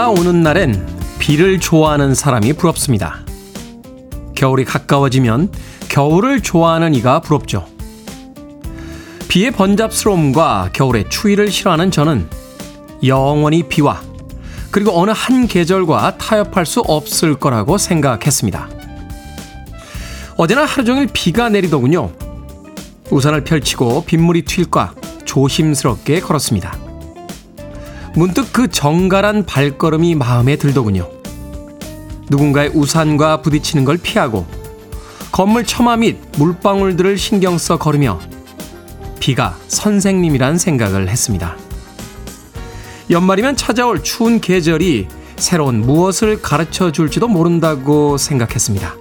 비가 0.00 0.08
오는 0.08 0.42
날엔 0.42 1.18
비를 1.18 1.60
좋아하는 1.60 2.14
사람이 2.14 2.54
부럽습니다. 2.54 3.18
겨울이 4.34 4.64
가까워지면 4.64 5.52
겨울을 5.90 6.40
좋아하는 6.40 6.94
이가 6.94 7.20
부럽죠. 7.20 7.66
비의 9.28 9.50
번잡스러움과 9.50 10.70
겨울의 10.72 11.10
추위를 11.10 11.50
싫어하는 11.50 11.90
저는 11.90 12.26
영원히 13.04 13.68
비와 13.68 14.00
그리고 14.70 14.98
어느 14.98 15.10
한 15.14 15.46
계절과 15.46 16.16
타협할 16.16 16.64
수 16.64 16.80
없을 16.80 17.34
거라고 17.34 17.76
생각했습니다. 17.76 18.70
어제나 20.38 20.64
하루 20.64 20.84
종일 20.86 21.08
비가 21.12 21.50
내리더군요. 21.50 22.10
우산을 23.10 23.44
펼치고 23.44 24.04
빗물이 24.06 24.46
튈까 24.46 24.94
조심스럽게 25.26 26.20
걸었습니다. 26.20 26.79
문득 28.14 28.52
그 28.52 28.68
정갈한 28.68 29.46
발걸음이 29.46 30.16
마음에 30.16 30.56
들더군요. 30.56 31.08
누군가의 32.28 32.70
우산과 32.74 33.42
부딪히는 33.42 33.84
걸 33.84 33.98
피하고 33.98 34.46
건물 35.32 35.64
처마 35.64 35.96
및 35.96 36.18
물방울들을 36.36 37.16
신경 37.16 37.56
써 37.56 37.78
걸으며 37.78 38.20
비가 39.20 39.56
선생님이란 39.68 40.58
생각을 40.58 41.08
했습니다. 41.08 41.56
연말이면 43.10 43.56
찾아올 43.56 44.02
추운 44.02 44.40
계절이 44.40 45.08
새로운 45.36 45.80
무엇을 45.80 46.42
가르쳐 46.42 46.92
줄지도 46.92 47.28
모른다고 47.28 48.18
생각했습니다. 48.18 48.94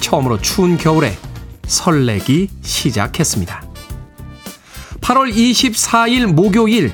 처음으로 0.00 0.40
추운 0.40 0.76
겨울에 0.76 1.16
설레기 1.66 2.48
시작했습니다. 2.62 3.62
8월 5.00 5.32
24일 5.34 6.26
목요일 6.26 6.92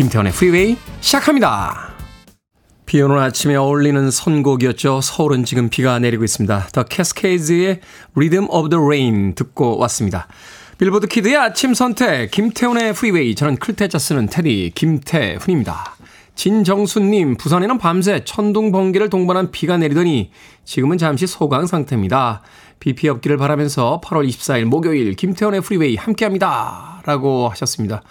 김태훈의 0.00 0.32
프리웨이 0.32 0.78
시작합니다. 1.02 1.90
비 2.86 3.02
오는 3.02 3.18
아침에 3.18 3.54
어울리는 3.54 4.10
선곡이었죠. 4.10 5.02
서울은 5.02 5.44
지금 5.44 5.68
비가 5.68 5.98
내리고 5.98 6.24
있습니다. 6.24 6.68
The 6.72 6.86
Cascades의 6.90 7.80
Rhythm 8.14 8.48
of 8.48 8.70
the 8.70 8.82
Rain 8.82 9.34
듣고 9.34 9.76
왔습니다. 9.76 10.26
빌보드 10.78 11.06
키드의 11.06 11.36
아침 11.36 11.74
선택 11.74 12.30
김태훈의 12.30 12.94
프리웨이 12.94 13.34
저는 13.34 13.56
클 13.56 13.75
태 13.75 13.89
자 13.89 13.98
쓰는 13.98 14.24
테디 14.28 14.72
김태훈입니다. 14.74 15.96
진정수님 16.34 17.36
부산에는 17.36 17.76
밤새 17.76 18.24
천둥 18.24 18.72
번개를 18.72 19.10
동반한 19.10 19.50
비가 19.50 19.76
내리더니 19.76 20.30
지금은 20.64 20.96
잠시 20.96 21.26
소강 21.26 21.66
상태입니다. 21.66 22.40
비 22.78 22.94
피해 22.94 23.10
없기를 23.10 23.36
바라면서 23.36 24.00
8월 24.02 24.26
24일 24.26 24.64
목요일 24.64 25.14
김태훈의 25.14 25.60
프리웨이 25.60 25.96
함께합니다. 25.96 27.02
라고 27.04 27.50
하셨습니다. 27.50 28.02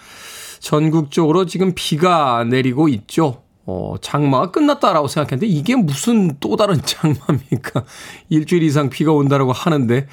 전국적으로 0.60 1.46
지금 1.46 1.72
비가 1.74 2.44
내리고 2.44 2.88
있죠. 2.88 3.42
어, 3.66 3.94
장마가 4.00 4.50
끝났다라고 4.50 5.08
생각했는데 5.08 5.46
이게 5.46 5.76
무슨 5.76 6.36
또 6.40 6.56
다른 6.56 6.80
장마입니까? 6.84 7.84
일주일 8.28 8.62
이상 8.62 8.90
비가 8.90 9.12
온다라고 9.12 9.52
하는데 9.52 10.06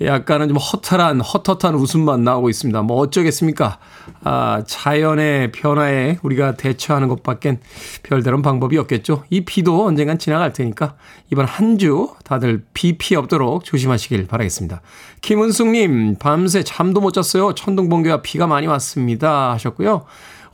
약간은 0.00 0.48
좀 0.48 0.56
허탈한, 0.56 1.20
헛헛한 1.20 1.74
웃음만 1.74 2.22
나오고 2.22 2.50
있습니다. 2.50 2.82
뭐 2.82 2.98
어쩌겠습니까? 2.98 3.78
아, 4.22 4.62
자연의 4.66 5.52
변화에 5.52 6.18
우리가 6.22 6.54
대처하는 6.54 7.08
것밖엔 7.08 7.60
별다른 8.02 8.42
방법이 8.42 8.78
없겠죠. 8.78 9.24
이 9.30 9.44
비도 9.44 9.84
언젠간 9.86 10.18
지나갈 10.18 10.52
테니까 10.52 10.94
이번 11.32 11.46
한 11.46 11.78
주 11.78 12.10
다들 12.24 12.64
비 12.74 12.98
피해 12.98 13.16
없도록 13.18 13.64
조심하시길 13.64 14.26
바라겠습니다. 14.26 14.80
김은숙님, 15.20 16.16
밤새 16.18 16.64
잠도 16.64 17.00
못 17.00 17.12
잤어요. 17.12 17.54
천둥 17.54 17.88
번개와 17.88 18.22
비가 18.22 18.48
많이 18.48 18.66
왔습니다. 18.66 19.52
하셨고요. 19.52 20.04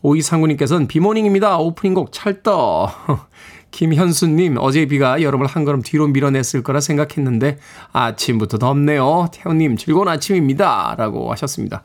오이상구님께서는 0.03 0.87
비모닝입니다. 0.87 1.57
오프닝 1.59 1.95
곡 1.95 2.13
찰떡. 2.13 2.91
김현수님, 3.75 4.57
어제 4.61 4.87
비가 4.87 5.21
여름을 5.21 5.49
한 5.49 5.65
걸음 5.65 5.83
뒤로 5.83 6.07
밀어냈을 6.07 6.63
거라 6.63 6.79
생각했는데 6.79 7.59
아침부터 7.93 8.59
덥네요. 8.59 9.27
태훈님, 9.33 9.77
즐거운 9.77 10.07
아침입니다. 10.07 10.95
라고 10.97 11.33
하셨습니다. 11.33 11.83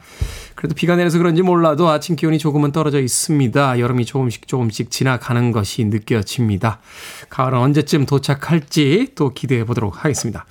그래도 0.54 0.76
비가 0.76 0.96
내려서 0.96 1.18
그런지 1.18 1.42
몰라도 1.42 1.90
아침 1.90 2.16
기온이 2.16 2.38
조금은 2.38 2.72
떨어져 2.72 3.02
있습니다. 3.02 3.80
여름이 3.80 4.06
조금씩 4.06 4.48
조금씩 4.48 4.92
지나가는 4.92 5.52
것이 5.52 5.84
느껴집니다. 5.86 6.80
가을은 7.32 7.58
언제쯤 7.58 8.06
도착할지 8.06 9.08
또 9.16 9.34
기대해 9.34 9.64
보도록 9.64 10.06
하겠습니다. 10.06 10.46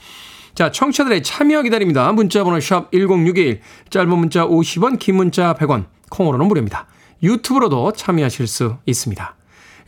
자, 0.57 0.73
청취자들의 0.73 1.23
참여 1.23 1.63
기다립니다. 1.63 2.11
문자번호 2.11 2.59
샵 2.59 2.91
1061, 2.91 3.61
짧은 3.91 4.09
문자 4.09 4.45
50원, 4.45 4.99
긴 4.99 5.15
문자 5.15 5.55
100원, 5.55 5.85
콩으로는 6.11 6.49
무료입니다. 6.49 6.89
유튜브로도 7.23 7.93
참여하실 7.93 8.49
수 8.49 8.79
있습니다. 8.87 9.37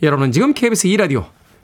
여러분은 0.00 0.30
지금 0.30 0.54
KBS 0.54 0.86
2라디오 0.86 1.39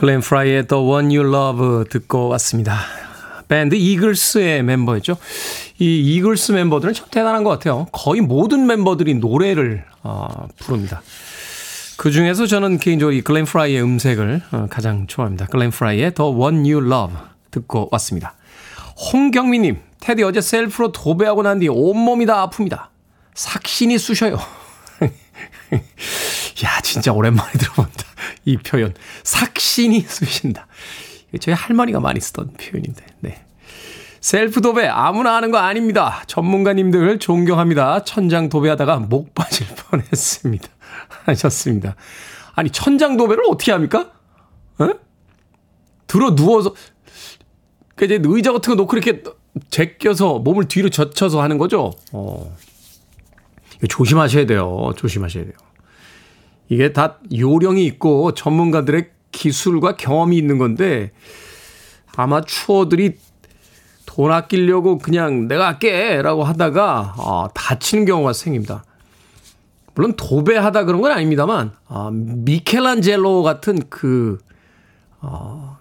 글렌 0.00 0.20
프라이의 0.20 0.66
The 0.66 0.82
One 0.82 1.14
You 1.14 1.28
Love 1.28 1.84
듣고 1.90 2.28
왔습니다. 2.28 2.78
밴드 3.48 3.74
이글스의 3.74 4.62
멤버였죠. 4.62 5.18
이 5.78 6.14
이글스 6.16 6.52
멤버들은 6.52 6.94
참 6.94 7.06
대단한 7.10 7.44
것 7.44 7.50
같아요. 7.50 7.86
거의 7.92 8.22
모든 8.22 8.66
멤버들이 8.66 9.16
노래를 9.16 9.84
어, 10.02 10.48
부릅니다. 10.58 11.02
그 11.98 12.10
중에서 12.10 12.46
저는 12.46 12.78
개인적으로 12.78 13.14
이 13.14 13.20
글렌 13.20 13.44
프라이의 13.44 13.82
음색을 13.82 14.42
어, 14.52 14.66
가장 14.70 15.06
좋아합니다. 15.06 15.44
글렌 15.48 15.70
프라이의 15.70 16.14
The 16.14 16.30
One 16.32 16.58
You 16.72 16.90
Love 16.90 17.14
듣고 17.50 17.90
왔습니다. 17.92 18.36
홍경미님, 19.12 19.80
테디 20.00 20.22
어제 20.22 20.40
셀프로 20.40 20.92
도배하고 20.92 21.42
난 21.42 21.58
뒤 21.58 21.68
온몸이 21.68 22.24
다 22.24 22.48
아픕니다. 22.48 22.86
삭신이 23.34 23.98
쑤셔요. 23.98 24.38
야, 26.64 26.80
진짜 26.82 27.12
오랜만에 27.12 27.52
들어본다. 27.52 28.09
이 28.44 28.56
표현. 28.56 28.94
삭신이 29.22 30.00
쑤신다. 30.00 30.66
저희 31.40 31.54
할머니가 31.54 32.00
많이 32.00 32.20
쓰던 32.20 32.54
표현인데, 32.54 33.04
네. 33.20 33.44
셀프 34.20 34.60
도배 34.60 34.86
아무나 34.86 35.34
하는 35.36 35.50
거 35.50 35.58
아닙니다. 35.58 36.22
전문가님들 36.26 37.18
존경합니다. 37.18 38.04
천장 38.04 38.48
도배하다가 38.48 38.98
목 38.98 39.34
빠질 39.34 39.66
뻔했습니다. 39.90 40.68
하셨습니다. 41.24 41.96
아니 42.54 42.70
천장 42.70 43.16
도배를 43.16 43.44
어떻게 43.48 43.72
합니까? 43.72 44.10
어? 44.78 44.90
들어 46.06 46.34
누워서 46.34 46.74
그 47.94 48.04
이제 48.04 48.18
의자 48.22 48.52
같은 48.52 48.72
거 48.72 48.82
놓고 48.82 48.96
이렇게 48.96 49.22
제껴서 49.70 50.38
몸을 50.38 50.68
뒤로 50.68 50.90
젖혀서 50.90 51.40
하는 51.42 51.56
거죠. 51.58 51.92
어. 52.12 52.56
조심하셔야 53.88 54.44
돼요. 54.46 54.92
조심하셔야 54.96 55.44
돼요. 55.44 55.54
이게 56.70 56.92
다 56.92 57.18
요령이 57.36 57.84
있고 57.84 58.32
전문가들의 58.32 59.10
기술과 59.32 59.96
경험이 59.96 60.38
있는 60.38 60.56
건데 60.56 61.10
아마추어들이 62.14 63.18
돈 64.06 64.32
아끼려고 64.32 64.98
그냥 64.98 65.48
내가 65.48 65.66
할게 65.66 66.22
라고 66.22 66.44
하다가 66.44 67.14
어, 67.18 67.48
다치는 67.54 68.04
경우가 68.04 68.32
생깁니다. 68.32 68.84
물론 69.94 70.14
도배하다 70.16 70.84
그런 70.84 71.00
건 71.00 71.10
아닙니다만 71.10 71.72
어, 71.88 72.10
미켈란젤로 72.12 73.42
같은 73.42 73.80
그 73.90 74.38
어, 75.20 75.76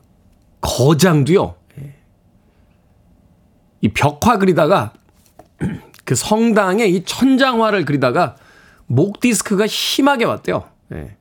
거장도요. 0.62 1.56
예. 1.82 1.96
이 3.82 3.90
벽화 3.90 4.40
그리다가 4.40 4.94
그 6.04 6.16
성당에 6.16 6.86
이 6.86 7.04
천장화를 7.04 7.86
그리다가 7.86 8.36
목 8.88 9.20
디스크가 9.20 9.68
심하게 9.68 10.26
왔대요. 10.26 10.79
예. 10.94 11.16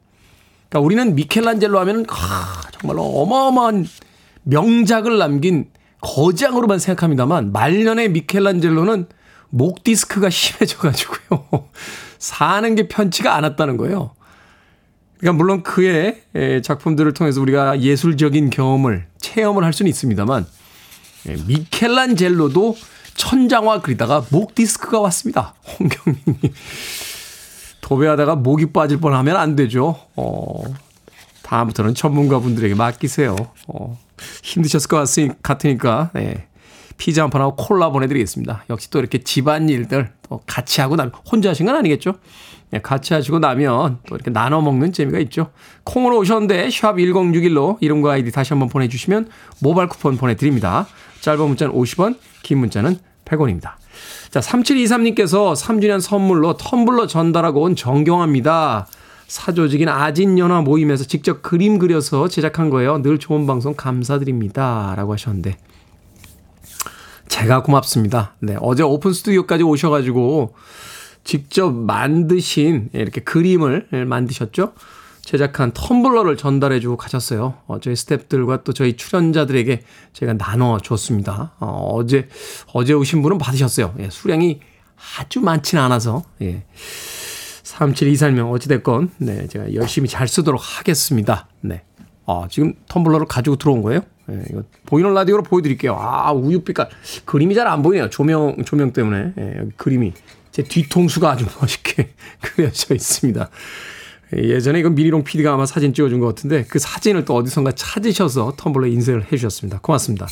그러니까 0.69 0.81
우리는 0.85 1.15
미켈란젤로 1.15 1.79
하면 1.81 2.05
아, 2.09 2.63
정말로 2.73 3.03
어마어마한 3.05 3.87
명작을 4.45 5.19
남긴 5.19 5.71
거장으로만 6.01 6.79
생각합니다만 6.79 7.53
말년의 7.53 8.11
미켈란젤로는 8.11 9.07
목 9.51 9.83
디스크가 9.83 10.29
심해져 10.31 10.79
가지고요. 10.79 11.69
사는 12.19 12.75
게 12.75 12.89
편치가 12.89 13.35
않았다는 13.37 13.77
거예요. 13.77 14.15
그러니까 15.19 15.37
물론 15.37 15.63
그의 15.63 16.23
작품들을 16.63 17.13
통해서 17.13 17.41
우리가 17.41 17.81
예술적인 17.81 18.51
경험을 18.51 19.07
체험을 19.19 19.65
할 19.65 19.73
수는 19.73 19.91
있습니다만 19.91 20.47
미켈란젤로도 21.47 22.77
천장화 23.15 23.81
그리다가 23.81 24.25
목 24.31 24.55
디스크가 24.55 25.01
왔습니다. 25.01 25.55
홍경민님. 25.79 26.53
도배하다가 27.89 28.37
목이 28.37 28.67
빠질 28.67 29.01
뻔하면 29.01 29.37
안 29.37 29.57
되죠. 29.57 29.97
어, 30.15 30.63
다음부터는 31.43 31.95
전문가분들에게 31.95 32.75
맡기세요. 32.75 33.35
어, 33.67 33.99
힘드셨을 34.43 34.89
것 34.89 35.09
같으니까 35.43 36.11
네. 36.13 36.49
피자 36.99 37.23
한 37.23 37.31
판하고 37.31 37.57
콜라 37.57 37.91
보내드리겠습니다. 37.91 38.65
역시 38.69 38.91
또 38.91 38.99
이렇게 38.99 39.19
집안일들 39.19 40.11
또 40.29 40.41
같이 40.47 40.83
하고 40.83 40.97
나면 40.97 41.13
혼자 41.31 41.49
하신 41.49 41.65
건 41.65 41.77
아니겠죠? 41.77 42.15
네, 42.71 42.81
같이 42.81 43.15
하시고 43.15 43.39
나면 43.39 44.01
또 44.07 44.17
이렇게 44.17 44.31
나눠 44.31 44.61
먹는 44.61 44.93
재미가 44.93 45.19
있죠. 45.21 45.51
콩으로 45.85 46.19
오셨는데 46.19 46.69
샵 46.71 46.97
1061로 46.97 47.79
이름과 47.81 48.13
아이디 48.13 48.33
다시 48.33 48.53
한번 48.53 48.69
보내주시면 48.69 49.31
모바일 49.63 49.89
쿠폰 49.89 50.19
보내드립니다. 50.19 50.87
짧은 51.21 51.41
문자는 51.47 51.73
50원, 51.73 52.19
긴 52.43 52.59
문자는 52.59 52.99
100원입니다. 53.25 53.77
자, 54.31 54.41
3723님께서 54.41 55.55
3주년 55.55 56.01
선물로 56.01 56.57
텀블러 56.57 57.09
전달하고 57.09 57.63
온 57.63 57.77
정경화입니다. 57.77 58.87
사조직인 59.27 59.89
아진연화 59.89 60.63
모임에서 60.63 61.05
직접 61.05 61.43
그림 61.43 61.79
그려서 61.79 62.29
제작한 62.29 62.71
거예요. 62.71 63.01
늘 63.03 63.19
좋은 63.19 63.47
방송 63.47 63.75
감사드립니다. 63.75 64.95
라고 64.97 65.13
하셨는데. 65.13 65.57
제가 67.29 67.63
고맙습니다. 67.63 68.35
네. 68.41 68.57
어제 68.61 68.83
오픈 68.83 69.13
스튜디오까지 69.13 69.63
오셔가지고 69.63 70.55
직접 71.25 71.73
만드신 71.73 72.91
이렇게 72.95 73.21
그림을 73.21 73.89
만드셨죠? 74.07 74.73
제작한 75.29 75.73
텀블러를 75.73 76.39
전달해주고 76.39 76.97
가셨어요. 76.97 77.53
어, 77.67 77.79
저희 77.81 77.93
스탭들과 77.93 78.65
또 78.65 78.73
저희 78.73 78.97
출연자들에게 78.97 79.83
제가 80.15 80.33
나눠줬습니다. 80.33 81.53
어, 81.61 81.91
어제, 81.93 82.29
어제 82.73 82.95
오신 82.95 83.21
분은 83.21 83.37
받으셨어요. 83.37 83.95
예, 83.99 84.09
수량이 84.09 84.61
아주 85.19 85.43
많지는 85.43 85.85
않아서, 85.85 86.23
예. 86.41 86.65
3724명 87.63 88.51
어찌됐건, 88.53 89.11
네, 89.19 89.47
제가 89.49 89.75
열심히 89.75 90.09
잘 90.09 90.27
쓰도록 90.29 90.63
하겠습니다. 90.63 91.47
네. 91.61 91.83
아, 92.25 92.49
지금 92.51 92.73
텀블러를 92.89 93.27
가지고 93.29 93.57
들어온 93.57 93.83
거예요? 93.83 94.01
예, 94.31 94.43
이거 94.49 94.63
보이는 94.87 95.13
라디오로 95.13 95.43
보여드릴게요. 95.43 95.95
아, 95.95 96.33
우유빛깔. 96.33 96.89
그림이 97.27 97.55
잘 97.55 97.67
안 97.67 97.83
보이네요. 97.83 98.09
조명, 98.09 98.65
조명 98.65 98.95
때문에. 98.95 99.35
예, 99.37 99.61
그림이. 99.77 100.15
제 100.53 100.63
뒤통수가 100.63 101.31
아주 101.31 101.45
멋있게 101.61 102.15
그려져 102.41 102.95
있습니다. 102.95 103.51
예전에 104.37 104.81
이건 104.81 104.95
미니롱 104.95 105.25
PD가 105.25 105.55
아마 105.55 105.65
사진 105.65 105.95
찍어준 105.95 106.21
것 106.21 106.27
같은데 106.27 106.65
그 106.69 106.79
사진을 106.79 107.25
또 107.25 107.35
어디선가 107.35 107.73
찾으셔서 107.73 108.55
텀블러에 108.57 108.93
인쇄를 108.93 109.25
해주셨습니다. 109.25 109.81
고맙습니다. 109.81 110.27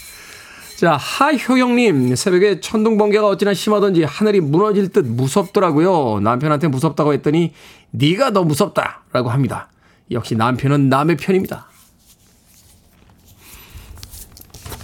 자, 0.76 0.98
하효영님, 0.98 2.14
새벽에 2.16 2.60
천둥 2.60 2.98
번개가 2.98 3.26
어찌나 3.26 3.54
심하던지 3.54 4.04
하늘이 4.04 4.40
무너질 4.40 4.88
듯 4.88 5.06
무섭더라고요. 5.06 6.20
남편한테 6.20 6.68
무섭다고 6.68 7.14
했더니 7.14 7.54
네가 7.92 8.32
더 8.32 8.44
무섭다라고 8.44 9.30
합니다. 9.30 9.70
역시 10.10 10.34
남편은 10.34 10.90
남의 10.90 11.16
편입니다. 11.16 11.68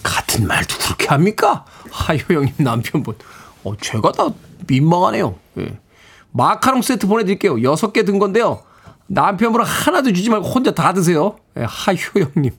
같은 0.03 0.47
말도 0.47 0.75
그렇게 0.79 1.09
합니까? 1.09 1.67
하효영님 1.91 2.55
남편분. 2.59 3.15
어, 3.65 3.77
제가 3.77 4.13
다 4.13 4.31
민망하네요. 4.67 5.35
예. 5.59 5.79
마카롱 6.31 6.81
세트 6.81 7.07
보내드릴게요. 7.07 7.63
여섯 7.63 7.93
개 7.93 8.05
든 8.05 8.19
건데요. 8.19 8.63
남편분은 9.13 9.67
하나도 9.67 10.15
주지 10.15 10.31
말고 10.31 10.47
혼자 10.47 10.71
다 10.71 10.95
드세요. 10.95 11.37
예, 11.59 11.67
하효영님. 11.69 12.51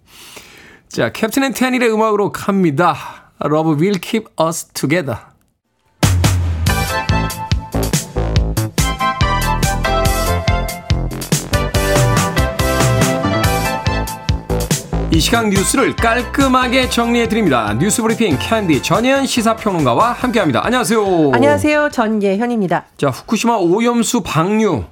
자, 0.88 1.12
캡틴 1.12 1.46
앤 1.46 1.54
테닐의 1.54 1.92
음악으로 1.92 2.32
갑니다. 2.32 2.96
Love 3.44 3.74
will 3.82 4.00
keep 4.00 4.28
us 4.40 4.66
together. 4.66 5.18
이 15.12 15.20
시간 15.20 15.50
뉴스를 15.50 15.96
깔끔하게 15.96 16.90
정리해 16.90 17.28
드립니다. 17.28 17.76
뉴스 17.80 18.04
브리핑 18.04 18.38
캔디 18.40 18.84
전예현 18.84 19.26
시사평론가와 19.26 20.12
함께합니다. 20.12 20.64
안녕하세요. 20.64 21.32
안녕하세요. 21.34 21.90
전예현입니다. 21.92 22.86
자, 22.98 23.10
후쿠시마 23.10 23.58
오염수 23.58 24.22
방류 24.22 24.84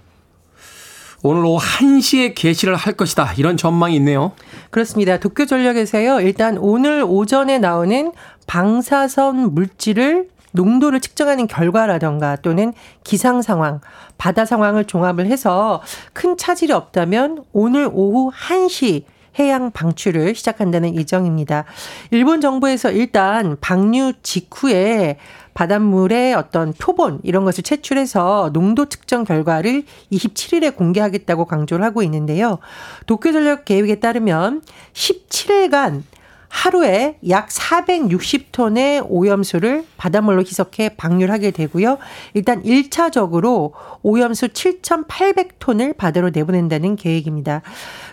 오늘 1.24 1.46
오후 1.46 1.60
1시에 1.60 2.34
개시를 2.34 2.76
할 2.76 2.94
것이다. 2.94 3.34
이런 3.38 3.56
전망이 3.56 3.96
있네요. 3.98 4.32
그렇습니다. 4.72 5.18
도쿄 5.20 5.46
전력에서요. 5.46 6.22
일단 6.22 6.58
오늘 6.58 7.04
오전에 7.06 7.60
나오는 7.60 8.12
방사선 8.48 9.54
물질을 9.54 10.30
농도를 10.54 11.00
측정하는 11.00 11.48
결과라던가 11.48 12.38
또는 12.38 12.74
기상 13.04 13.42
상황, 13.42 13.80
바다 14.18 14.46
상황을 14.46 14.86
종합을 14.86 15.28
해서 15.28 15.82
큰 16.14 16.38
차질이 16.38 16.74
없다면 16.74 17.44
오늘 17.54 17.90
오후 17.92 18.32
1시 18.32 19.04
해양 19.40 19.72
방출을 19.72 20.36
시작한다는 20.36 20.96
예정입니다. 20.96 21.64
일본 22.10 22.42
정부에서 22.42 22.92
일단 22.92 23.56
방류 23.62 24.14
직후에 24.24 25.18
바닷물의 25.54 26.34
어떤 26.34 26.74
표본 26.74 27.20
이런 27.24 27.44
것을 27.44 27.64
채출해서 27.64 28.52
농도 28.54 28.86
측정 28.86 29.24
결과를 29.24 29.84
27일에 30.12 30.76
공개하겠다고 30.76 31.46
강조를 31.46 31.84
하고 31.86 32.04
있는데요. 32.04 32.60
도쿄 33.06 33.32
전력 33.32 33.66
계획에 33.66 34.00
따르면 34.00 34.62
17일간 34.94 36.04
하루에 36.52 37.18
약 37.30 37.48
460톤의 37.48 39.06
오염수를 39.08 39.86
바닷물로 39.96 40.42
희석해 40.42 40.90
방류를 40.98 41.34
하게 41.34 41.52
되고요. 41.52 41.98
일단 42.34 42.62
1차적으로 42.64 43.72
오염수 44.04 44.50
7,800톤을 44.50 45.96
바다로 45.96 46.30
내보낸다는 46.30 46.98
계획입니다. 46.98 47.62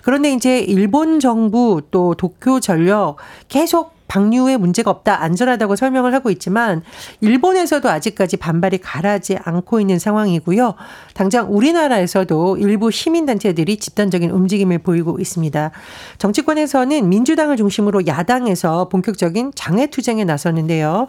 그런데 0.02 0.33
이제 0.33 0.61
일본 0.61 1.18
정부 1.18 1.83
또 1.90 2.14
도쿄 2.14 2.61
전력 2.61 3.16
계속 3.49 3.98
방류에 4.09 4.57
문제가 4.57 4.91
없다, 4.91 5.23
안전하다고 5.23 5.77
설명을 5.77 6.15
하고 6.15 6.31
있지만 6.31 6.83
일본에서도 7.21 7.88
아직까지 7.88 8.38
반발이 8.38 8.79
가라지 8.79 9.37
않고 9.43 9.81
있는 9.81 9.99
상황이고요. 9.99 10.75
당장 11.15 11.55
우리나라에서도 11.55 12.57
일부 12.57 12.91
시민 12.91 13.27
단체들이 13.27 13.77
집단적인 13.77 14.31
움직임을 14.31 14.79
보이고 14.79 15.19
있습니다. 15.19 15.71
정치권에서는 16.19 17.09
민주당을 17.09 17.57
중심으로 17.57 18.07
야당에서 18.07 18.88
본격적인 18.88 19.53
장애 19.55 19.87
투쟁에 19.87 20.25
나섰는데요. 20.25 21.09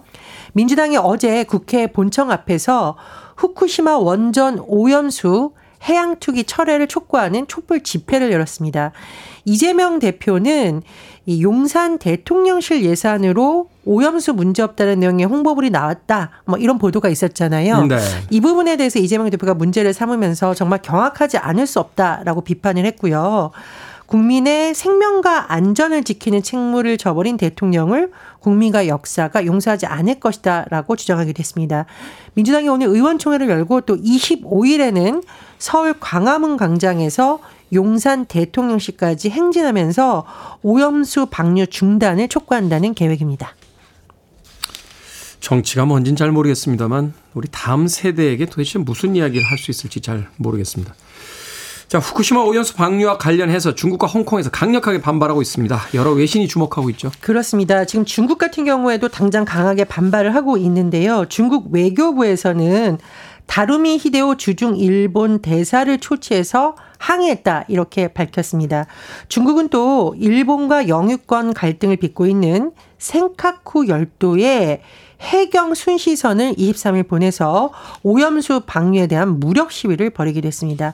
민주당이 0.54 0.98
어제 0.98 1.44
국회 1.46 1.88
본청 1.88 2.32
앞에서 2.32 2.98
후쿠시마 3.38 3.98
원전 3.98 4.60
오염수 4.68 5.52
해양 5.88 6.18
투기 6.20 6.44
철회를 6.44 6.88
촉구하는 6.88 7.48
촛불 7.48 7.82
집회를 7.82 8.32
열었습니다. 8.32 8.92
이재명 9.46 10.00
대표는 10.00 10.82
이 11.26 11.44
용산 11.44 12.00
대통령실 12.00 12.84
예산으로 12.84 13.70
오염수 13.86 14.34
문제 14.34 14.62
없다는 14.62 15.00
내용의 15.00 15.26
홍보글이 15.26 15.70
나왔다. 15.70 16.32
뭐 16.46 16.58
이런 16.58 16.78
보도가 16.78 17.10
있었잖아요. 17.10 17.86
네. 17.86 17.98
이 18.30 18.42
부분에 18.42 18.78
대해서 18.78 19.00
이재명 19.00 19.30
대표가 19.30 19.54
문제를 19.54 19.94
삼으면서 19.94 20.54
정말 20.54 20.82
경악하지 20.82 21.38
않을 21.38 21.68
수 21.68 21.80
없다라고 21.80 22.42
비판을 22.42 22.86
했고요. 22.86 23.52
국민의 24.10 24.74
생명과 24.74 25.54
안전을 25.54 26.04
지키는 26.04 26.42
책무를 26.42 26.98
저버린 26.98 27.38
대통령을 27.38 28.12
국민과 28.40 28.88
역사가 28.88 29.46
용서하지 29.46 29.86
않을 29.86 30.20
것이다라고 30.20 30.96
주장하기도 30.96 31.38
했습니다. 31.38 31.86
민주당이 32.34 32.68
오늘 32.70 32.88
의원총회를 32.88 33.48
열고 33.50 33.82
또 33.82 33.98
25일에는 33.98 35.22
서울 35.60 35.94
광화문 36.00 36.58
광장에서 36.58 37.40
용산 37.74 38.26
대통령실까지 38.26 39.30
행진하면서 39.30 40.26
오염수 40.64 41.28
방류 41.28 41.68
중단을 41.68 42.28
촉구한다는 42.30 42.96
계획입니다. 42.96 43.54
정치가 45.40 45.86
뭔진 45.86 46.16
잘 46.16 46.32
모르겠습니다만 46.32 47.14
우리 47.34 47.48
다음 47.52 47.88
세대에게 47.88 48.48
도대체 48.48 48.80
무슨 48.80 49.16
이야기를 49.16 49.46
할 49.46 49.58
수 49.58 49.72
있을지 49.72 50.02
잘 50.02 50.28
모르겠습니다. 50.38 50.96
자, 51.88 51.98
후쿠시마 51.98 52.42
오염수 52.42 52.76
방류와 52.76 53.18
관련해서 53.18 53.74
중국과 53.74 54.06
홍콩에서 54.06 54.52
강력하게 54.52 55.02
반발하고 55.02 55.42
있습니다. 55.42 55.80
여러 55.96 56.12
외신이 56.12 56.48
주목하고 56.48 56.90
있죠. 56.92 57.12
그렇습니다. 57.20 57.84
지금 57.86 58.06
중국 58.06 58.38
같은 58.38 58.64
경우에도 58.64 59.08
당장 59.08 59.44
강하게 59.44 59.86
반발을 59.86 60.36
하고 60.36 60.58
있는데요. 60.58 61.26
중국 61.30 61.72
외교부에서는 61.72 63.00
다루미 63.50 63.98
히데오 63.98 64.36
주중 64.36 64.78
일본 64.78 65.40
대사를 65.40 65.98
초치해서 65.98 66.76
항의했다 67.00 67.66
이렇게 67.68 68.08
밝혔습니다. 68.08 68.86
중국은 69.28 69.70
또 69.70 70.16
일본과 70.20 70.88
영유권 70.88 71.56
갈등을 71.56 71.98
빚고 71.98 72.28
있는 72.28 72.72
생카쿠 73.00 73.88
열도에 73.88 74.84
해경 75.22 75.74
순시선을 75.74 76.54
23일 76.54 77.08
보내서 77.08 77.72
오염수 78.04 78.62
방류에 78.68 79.08
대한 79.08 79.40
무력 79.40 79.72
시위를 79.72 80.12
벌이기도 80.12 80.48
했습니다. 80.48 80.94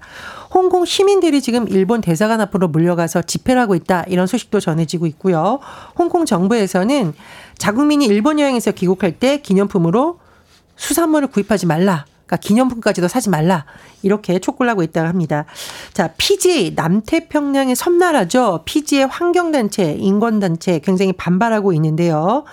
홍콩 0.54 0.86
시민들이 0.86 1.42
지금 1.42 1.68
일본 1.68 2.00
대사관 2.00 2.40
앞으로 2.40 2.70
몰려가서 2.70 3.24
집회를 3.24 3.62
하고 3.62 3.76
있다 3.76 4.06
이런 4.08 4.28
소식도 4.28 4.62
전해지고 4.62 5.08
있고요. 5.08 5.60
홍콩 5.98 6.26
정부에서는 6.26 7.14
자국민이 7.58 8.06
일본 8.06 8.40
여행에서 8.40 8.72
귀국할 8.72 9.20
때 9.20 9.42
기념품으로 9.42 10.20
수산물을 10.78 11.28
구입하지 11.28 11.66
말라. 11.66 12.06
그러니까 12.26 12.38
기념품까지도 12.38 13.08
사지 13.08 13.30
말라. 13.30 13.66
이렇게 14.02 14.40
촉구를 14.40 14.70
하고 14.70 14.84
있다고 14.84 15.08
합니다. 15.08 15.46
자, 15.94 16.14
피지 16.18 16.74
남태평양의 16.76 17.76
섬나라죠. 17.76 18.64
피지의 18.66 19.08
환경단체, 19.08 19.94
인권단체 20.00 20.80
굉장히 20.80 21.14
반발하고 21.14 21.74
있는데요. 21.74 22.44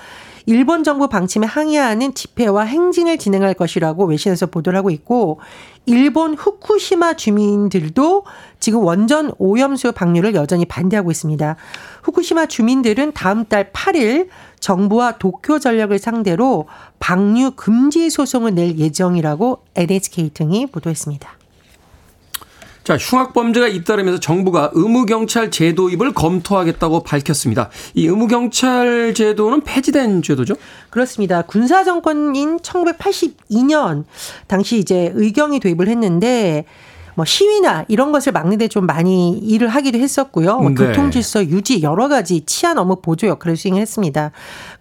일본 0.47 0.83
정부 0.83 1.09
방침에 1.09 1.47
항의하는 1.47 2.15
집회와 2.15 2.65
행진을 2.65 3.19
진행할 3.19 3.55
것이라고 3.55 4.07
외신에서 4.07 4.47
보도를 4.47 4.77
하고 4.77 4.91
있고 4.91 5.41
일본 5.87 6.35
후쿠시마 6.35 7.15
주민들도 7.15 8.25
지금 8.61 8.81
원전 8.81 9.33
오염수 9.39 9.93
방류를 9.93 10.35
여전히 10.35 10.65
반대하고 10.65 11.11
있습니다. 11.11 11.57
후쿠시마 12.03 12.47
주민들은 12.47 13.13
다음 13.13 13.45
달 13.45 13.73
8일 13.73 14.29
정부와 14.63 15.19
도쿄 15.19 15.59
전력을 15.59 15.99
상대로 15.99 16.67
방류 17.01 17.53
금지 17.57 18.09
소송을 18.09 18.55
낼 18.55 18.79
예정이라고 18.79 19.65
NHK 19.75 20.31
등이 20.33 20.67
보도했습니다. 20.67 21.29
자, 22.85 22.97
흉악범죄가 22.97 23.69
잇따르면서 23.69 24.19
정부가 24.19 24.71
의무경찰 24.73 25.51
제도 25.51 25.89
입을 25.91 26.15
검토하겠다고 26.15 27.03
밝혔습니다. 27.05 27.71
이 27.95 28.07
의무경찰 28.07 29.15
제도는 29.15 29.63
폐지된 29.63 30.23
제도죠? 30.23 30.55
그렇습니다. 30.91 31.43
군사정권인 31.43 32.59
1982년 32.59 34.05
당시 34.49 34.79
이제 34.79 35.13
의경이 35.15 35.61
도입을 35.61 35.89
했는데 35.89 36.65
뭐 37.15 37.25
시위나 37.25 37.85
이런 37.89 38.11
것을 38.13 38.33
막는 38.33 38.59
데 38.59 38.69
좀 38.69 38.87
많이 38.87 39.37
일을 39.39 39.69
하기도 39.69 39.99
했었고요. 39.99 40.59
뭐 40.59 40.71
네. 40.71 40.75
교통 40.75 41.11
질서 41.11 41.45
유지 41.45 41.83
여러 41.83 42.09
가지 42.09 42.43
치안 42.47 42.79
업무 42.79 42.97
보조 43.03 43.27
역할을 43.27 43.57
수행했습니다. 43.57 44.31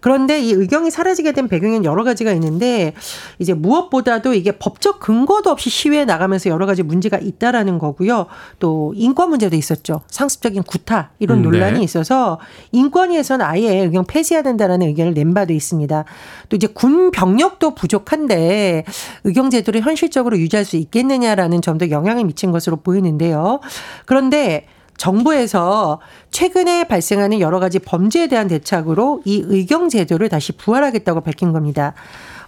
그런데 0.02 0.40
이 0.40 0.50
의경이 0.52 0.90
사라지게 0.90 1.30
된 1.30 1.46
배경에는 1.46 1.84
여러 1.84 2.02
가지가 2.02 2.32
있는데 2.32 2.92
이제 3.38 3.54
무엇보다도 3.54 4.34
이게 4.34 4.50
법적 4.50 4.98
근거도 4.98 5.48
없이 5.48 5.70
시위에 5.70 6.04
나가면서 6.04 6.50
여러 6.50 6.66
가지 6.66 6.82
문제가 6.82 7.18
있다라는 7.18 7.78
거고요. 7.78 8.26
또 8.58 8.92
인권 8.96 9.30
문제도 9.30 9.54
있었죠. 9.54 10.02
상습적인 10.08 10.64
구타 10.64 11.12
이런 11.20 11.38
음, 11.38 11.42
논란이 11.44 11.78
네. 11.78 11.84
있어서 11.84 12.40
인권위에서는 12.72 13.46
아예 13.46 13.78
의경 13.78 14.04
폐지해야 14.04 14.42
된다라는 14.42 14.88
의견을 14.88 15.14
낸 15.14 15.34
바도 15.34 15.52
있습니다. 15.52 16.04
또 16.48 16.56
이제 16.56 16.66
군 16.66 17.12
병력도 17.12 17.76
부족한데 17.76 18.84
의경 19.22 19.50
제도를 19.50 19.82
현실적으로 19.82 20.36
유지할 20.36 20.64
수 20.64 20.76
있겠느냐라는 20.76 21.62
점도 21.62 21.90
영향을 21.90 22.24
미친 22.24 22.50
것으로 22.50 22.76
보이는데요. 22.76 23.60
그런데 24.04 24.66
정부에서 25.02 25.98
최근에 26.30 26.84
발생하는 26.84 27.40
여러 27.40 27.58
가지 27.58 27.80
범죄에 27.80 28.28
대한 28.28 28.46
대책으로 28.46 29.22
이 29.24 29.42
의경 29.44 29.88
제도를 29.88 30.28
다시 30.28 30.52
부활하겠다고 30.52 31.22
밝힌 31.22 31.52
겁니다. 31.52 31.94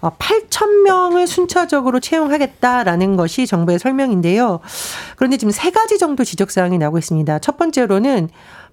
8천 0.00 0.62
어, 0.62 0.82
명을 0.84 1.26
순차적으로 1.26 1.98
채용하겠다라는 1.98 3.16
것이 3.16 3.48
정부의 3.48 3.80
설명인데요. 3.80 4.60
그런데 5.16 5.36
지금 5.36 5.50
세 5.50 5.72
가지 5.72 5.98
정도 5.98 6.22
지적 6.22 6.52
사항이 6.52 6.78
나오고 6.78 6.98
있습니다. 6.98 7.40
첫 7.40 7.56
번째로는 7.56 8.28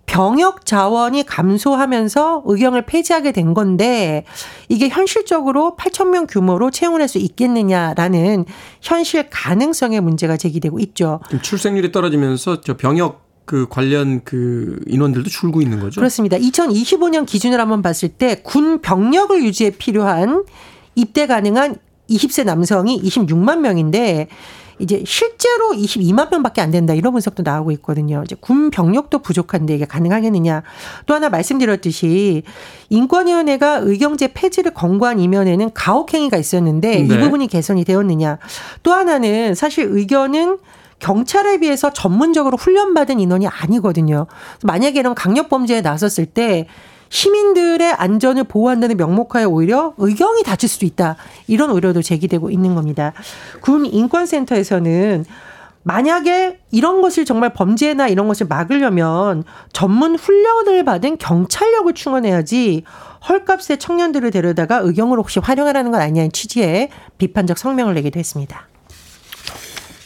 병역 0.05 0.67
자원이 0.67 1.25
감소하면서 1.25 2.43
의경을 2.45 2.85
폐지하게 2.85 3.31
된 3.31 3.55
건데 3.55 4.25
이게 4.69 4.89
현실적으로 4.89 5.75
8천 5.79 6.09
명 6.09 6.27
규모로 6.27 6.69
채용을 6.69 7.01
할수 7.01 7.17
있겠느냐라는 7.17 8.45
현실 8.79 9.27
가능성의 9.31 10.01
문제가 10.01 10.37
제기되고 10.37 10.79
있죠. 10.81 11.19
출생률이 11.41 11.91
떨어지면서 11.91 12.61
저 12.61 12.77
병역 12.77 13.30
그 13.51 13.67
관련 13.69 14.21
그 14.23 14.79
인원들도 14.87 15.29
줄고 15.29 15.61
있는 15.61 15.81
거죠. 15.81 15.99
그렇습니다. 15.99 16.37
2025년 16.37 17.25
기준을 17.25 17.59
한번 17.59 17.81
봤을 17.81 18.07
때 18.07 18.41
군 18.43 18.79
병력을 18.79 19.43
유지에 19.43 19.71
필요한 19.71 20.45
입대 20.95 21.27
가능한 21.27 21.75
20세 22.09 22.45
남성이 22.45 23.01
26만 23.03 23.59
명인데 23.59 24.29
이제 24.79 25.03
실제로 25.05 25.71
22만 25.73 26.31
명밖에 26.31 26.61
안 26.61 26.71
된다 26.71 26.93
이런 26.93 27.11
분석도 27.11 27.43
나오고 27.43 27.71
있거든요. 27.73 28.21
이제 28.23 28.37
군 28.39 28.69
병력도 28.69 29.19
부족한데 29.19 29.75
이게 29.75 29.83
가능하겠느냐. 29.83 30.63
또 31.05 31.13
하나 31.13 31.27
말씀드렸듯이 31.27 32.43
인권위원회가 32.89 33.79
의경제 33.79 34.29
폐지를 34.33 34.73
권고한 34.73 35.19
이면에는 35.19 35.71
가혹행위가 35.73 36.37
있었는데 36.37 37.01
네. 37.01 37.15
이 37.15 37.19
부분이 37.19 37.47
개선이 37.47 37.83
되었느냐. 37.83 38.37
또 38.81 38.93
하나는 38.93 39.55
사실 39.55 39.87
의견은 39.89 40.57
경찰에 41.01 41.57
비해서 41.57 41.91
전문적으로 41.91 42.57
훈련받은 42.57 43.19
인원이 43.19 43.47
아니거든요. 43.47 44.27
만약에 44.63 44.99
이런 44.99 45.15
강력 45.15 45.49
범죄에 45.49 45.81
나섰을 45.81 46.27
때 46.27 46.67
시민들의 47.09 47.91
안전을 47.91 48.45
보호한다는 48.45 48.95
명목하에 48.95 49.43
오히려 49.43 49.93
의경이 49.97 50.43
다칠 50.43 50.69
수도 50.69 50.85
있다. 50.85 51.17
이런 51.47 51.71
우려도 51.71 52.01
제기되고 52.01 52.49
있는 52.49 52.73
겁니다. 52.73 53.11
군 53.59 53.85
인권센터에서는 53.85 55.25
만약에 55.83 56.59
이런 56.69 57.01
것을 57.01 57.25
정말 57.25 57.51
범죄나 57.53 58.07
이런 58.07 58.27
것을 58.27 58.45
막으려면 58.47 59.43
전문 59.73 60.15
훈련을 60.15 60.85
받은 60.85 61.17
경찰력을 61.17 61.91
충원해야지 61.93 62.83
헐값의 63.27 63.79
청년들을 63.79 64.29
데려다가 64.31 64.77
의경으로 64.77 65.23
혹시 65.23 65.39
활용하라는 65.39 65.91
건 65.91 66.01
아니냐는 66.01 66.31
취지의 66.31 66.89
비판적 67.17 67.57
성명을 67.57 67.95
내기도 67.95 68.19
했습니다. 68.19 68.67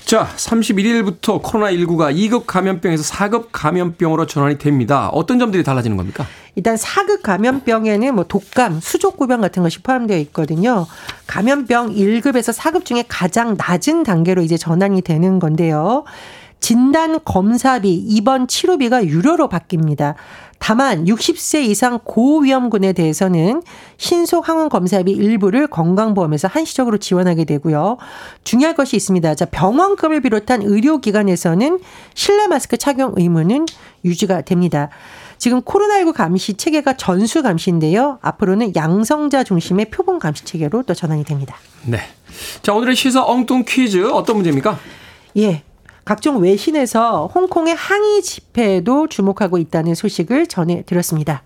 자, 0.06 0.28
31일부터 0.36 1.42
코로나19가 1.42 2.16
2급 2.16 2.44
감염병에서 2.46 3.02
4급 3.16 3.48
감염병으로 3.52 4.28
전환이 4.28 4.60
됩니다. 4.60 5.10
어떤 5.10 5.40
점들이 5.40 5.64
달라지는 5.64 5.98
겁니까? 5.98 6.28
일단 6.54 6.76
4급 6.76 7.24
감염병에는 7.24 8.14
뭐 8.14 8.24
독감, 8.26 8.82
수족구병 8.82 9.42
같은 9.42 9.64
것이 9.64 9.82
포함되어 9.82 10.20
있거든요. 10.20 10.86
감염병 11.26 11.96
1급에서 11.96 12.56
4급 12.56 12.86
중에 12.86 13.04
가장 13.08 13.58
낮은 13.58 14.04
단계로 14.04 14.44
이제 14.44 14.58
전환이 14.58 15.02
되는 15.02 15.40
건데요. 15.40 16.04
진단 16.60 17.20
검사비, 17.24 17.92
입원 17.94 18.48
치료비가 18.48 19.06
유료로 19.06 19.50
바뀝니다. 19.50 20.14
다만 20.60 21.06
60세 21.06 21.64
이상 21.66 22.00
고위험군에 22.04 22.94
대해서는 22.94 23.62
신속 23.98 24.50
항원 24.50 24.70
검사비 24.70 25.12
일부를 25.12 25.68
건강보험에서 25.68 26.48
한시적으로 26.48 26.98
지원하게 26.98 27.46
되고요. 27.46 27.98
중요할 28.44 28.76
것이 28.76 28.96
있습니다. 28.96 29.36
자, 29.36 29.46
병원급을 29.46 30.22
비롯한 30.22 30.64
의료기관에서는 30.64 31.80
실내 32.14 32.48
마스크 32.48 32.78
착용 32.78 33.14
의무는 33.16 33.66
유지가 34.04 34.42
됩니다. 34.42 34.90
지금 35.38 35.62
코로나19 35.62 36.14
감시 36.14 36.56
체계가 36.56 36.98
전수 36.98 37.44
감시인데요. 37.44 38.20
앞으로는 38.22 38.76
양성자 38.76 39.44
중심의 39.44 39.92
표본 39.92 40.18
감시 40.18 40.46
체계로 40.46 40.84
또 40.84 40.94
전환이 40.94 41.24
됩니다. 41.24 41.58
네. 41.84 42.00
자, 42.62 42.74
오늘의 42.74 42.96
시사 42.96 43.24
엉뚱 43.24 43.64
퀴즈 43.68 44.10
어떤 44.10 44.38
문제입니까? 44.38 44.80
예. 45.38 45.64
각종 46.06 46.38
외신에서 46.38 47.28
홍콩의 47.34 47.74
항의 47.74 48.22
집회에도 48.22 49.08
주목하고 49.08 49.58
있다는 49.58 49.96
소식을 49.96 50.46
전해드렸습니다. 50.46 51.42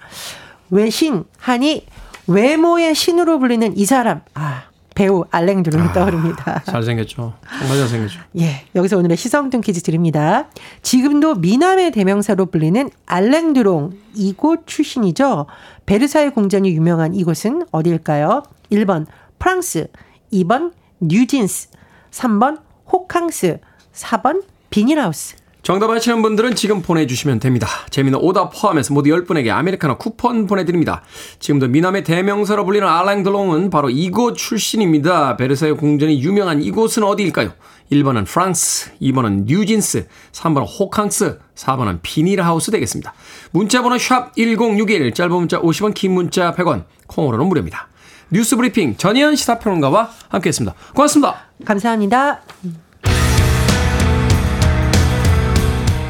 외신, 0.70 1.24
한이 1.38 1.88
외모의 2.28 2.94
신으로 2.94 3.40
불리는 3.40 3.78
이 3.78 3.86
사람. 3.86 4.22
아, 4.34 4.64
배우 4.94 5.24
알랭 5.32 5.64
드롱이 5.64 5.88
아, 5.88 5.94
떠오릅니다. 5.94 6.62
잘생겼죠. 6.66 7.34
정말 7.58 7.78
잘생겼죠. 7.78 8.20
예. 8.40 8.66
여기서 8.76 8.98
오늘의 8.98 9.16
시성뚱 9.16 9.62
퀴즈 9.62 9.82
드립니다. 9.82 10.50
지금도 10.82 11.36
미남의 11.36 11.92
대명사로 11.92 12.48
불리는 12.48 12.90
알랭 13.06 13.54
드롱 13.54 13.94
이곳 14.14 14.68
출신이죠. 14.68 15.46
베르사유 15.86 16.32
궁전이 16.32 16.70
유명한 16.72 17.16
이곳은 17.16 17.66
어디일까요? 17.72 18.44
1번 18.74 19.06
프랑스, 19.40 19.88
2번 20.34 20.74
뉴진스, 21.00 21.70
3번 22.12 22.60
호캉스, 22.92 23.60
4번 24.00 24.44
비닐하우스. 24.70 25.36
정답 25.62 25.90
아시는 25.90 26.22
분들은 26.22 26.56
지금 26.56 26.82
보내주시면 26.82 27.40
됩니다. 27.40 27.68
재미는 27.90 28.18
오답 28.20 28.54
포함해서 28.54 28.94
모두 28.94 29.10
10분에게 29.10 29.50
아메리카노 29.50 29.98
쿠폰 29.98 30.48
보내드립니다. 30.48 31.04
지금도 31.40 31.68
미남의 31.68 32.06
대명사로 32.06 32.64
불리는 32.66 32.88
알랑드롱은 32.88 33.70
바로 33.70 33.90
이곳 33.90 34.38
출신입니다. 34.38 35.36
베르사유 35.36 35.76
궁전이 35.76 36.22
유명한 36.24 36.62
이곳은 36.64 37.04
어디일까요? 37.04 37.52
1번은 37.92 38.26
프랑스, 38.26 38.92
2번은 39.02 39.46
뉴진스, 39.48 40.08
3번은 40.32 40.66
호캉스, 40.80 41.40
4번은 41.56 42.00
비닐하우스 42.02 42.72
되겠습니다. 42.72 43.14
문자번호 43.52 43.98
샵 43.98 44.34
1061, 44.36 45.14
짧은 45.14 45.32
문자 45.36 45.60
50원, 45.60 45.94
긴 45.94 46.14
문자 46.14 46.54
100원, 46.54 46.86
콩으로는 47.08 47.48
무료입니다. 47.48 47.90
뉴스 48.32 48.56
브리핑 48.56 48.96
전희연 48.96 49.36
시사평론가와 49.36 50.10
함께했습니다. 50.30 50.76
고맙습니다. 50.94 51.48
감사합니다. 51.66 52.42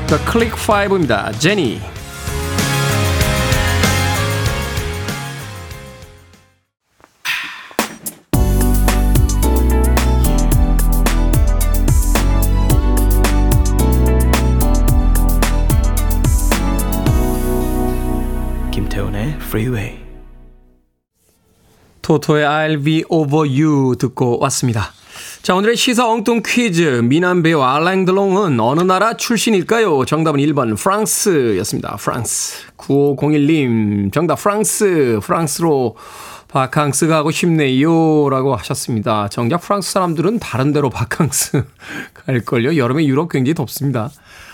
더 0.10 0.18
클릭 0.26 0.54
5입니다. 0.54 1.40
제니. 1.40 1.80
김태훈의 18.72 19.36
Freeway. 19.36 20.00
토토의 22.02 22.48
I'll 22.48 22.84
Be 22.84 23.04
Over 23.10 23.48
You 23.48 23.96
듣고 23.96 24.40
왔습니다. 24.40 24.92
자, 25.42 25.56
오늘의 25.56 25.76
시사 25.78 26.08
엉뚱 26.08 26.42
퀴즈. 26.46 27.02
미남 27.04 27.42
배우 27.42 27.62
알랭 27.62 28.06
드롱은 28.06 28.60
어느 28.60 28.82
나라 28.82 29.16
출신일까요? 29.16 30.06
정답은 30.06 30.40
1번 30.42 30.78
프랑스였습니다. 30.78 31.96
프랑스. 31.98 32.68
9501님, 32.78 34.12
정답 34.12 34.36
프랑스. 34.36 35.20
프랑스로 35.24 35.96
바캉스 36.50 37.08
가고 37.08 37.32
싶네요. 37.32 38.30
라고 38.30 38.56
하셨습니다. 38.56 39.28
정작 39.30 39.62
프랑스 39.62 39.92
사람들은 39.92 40.40
다른 40.40 40.74
데로 40.74 40.90
바캉스 40.90 41.64
갈걸요. 42.14 42.76
여름에 42.76 43.06
유럽 43.06 43.30
굉장히 43.32 43.54
덥습니다. 43.54 44.10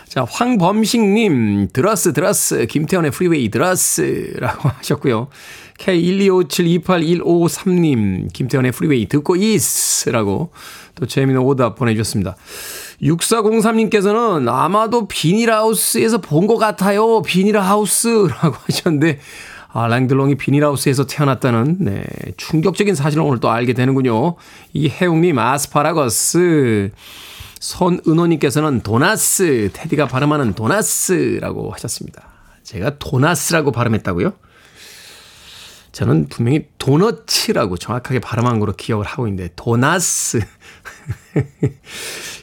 자, 0.07 0.25
황범식님, 0.29 1.69
드러스, 1.73 2.13
드러스, 2.13 2.67
김태훈의 2.67 3.11
프리웨이 3.11 3.49
드러스 3.49 4.33
라고 4.37 4.69
하셨고요. 4.69 5.27
K125728153님, 5.77 8.31
김태훈의 8.33 8.71
프리웨이 8.71 9.07
듣고 9.07 9.35
있스 9.35 10.09
라고 10.09 10.51
또 10.95 11.05
재미있는 11.05 11.45
오답 11.45 11.75
보내주셨습니다. 11.75 12.35
6403님께서는 13.01 14.47
아마도 14.49 15.07
비닐하우스에서 15.07 16.19
본 16.19 16.47
것 16.47 16.57
같아요. 16.57 17.21
비닐하우스라고 17.23 18.55
하셨는데, 18.65 19.19
알랑드롱이 19.73 20.35
비닐하우스에서 20.35 21.05
태어났다는, 21.05 21.77
네, 21.81 22.03
충격적인 22.37 22.95
사실을 22.95 23.23
오늘 23.23 23.39
또 23.39 23.49
알게 23.49 23.73
되는군요. 23.73 24.35
이해웅님, 24.73 25.37
아스파라거스. 25.37 26.91
손은호님께서는 27.59 28.81
도나스, 28.81 29.71
테디가 29.73 30.07
발음하는 30.07 30.53
도나스라고 30.53 31.71
하셨습니다. 31.71 32.27
제가 32.63 32.97
도나스라고 32.99 33.71
발음했다고요? 33.71 34.33
저는 35.95 36.27
분명히 36.27 36.67
도너츠라고 36.77 37.77
정확하게 37.77 38.19
발음한 38.19 38.59
거로 38.59 38.73
기억을 38.73 39.05
하고 39.05 39.29
있는데, 39.29 39.49
도나스. 39.55 40.41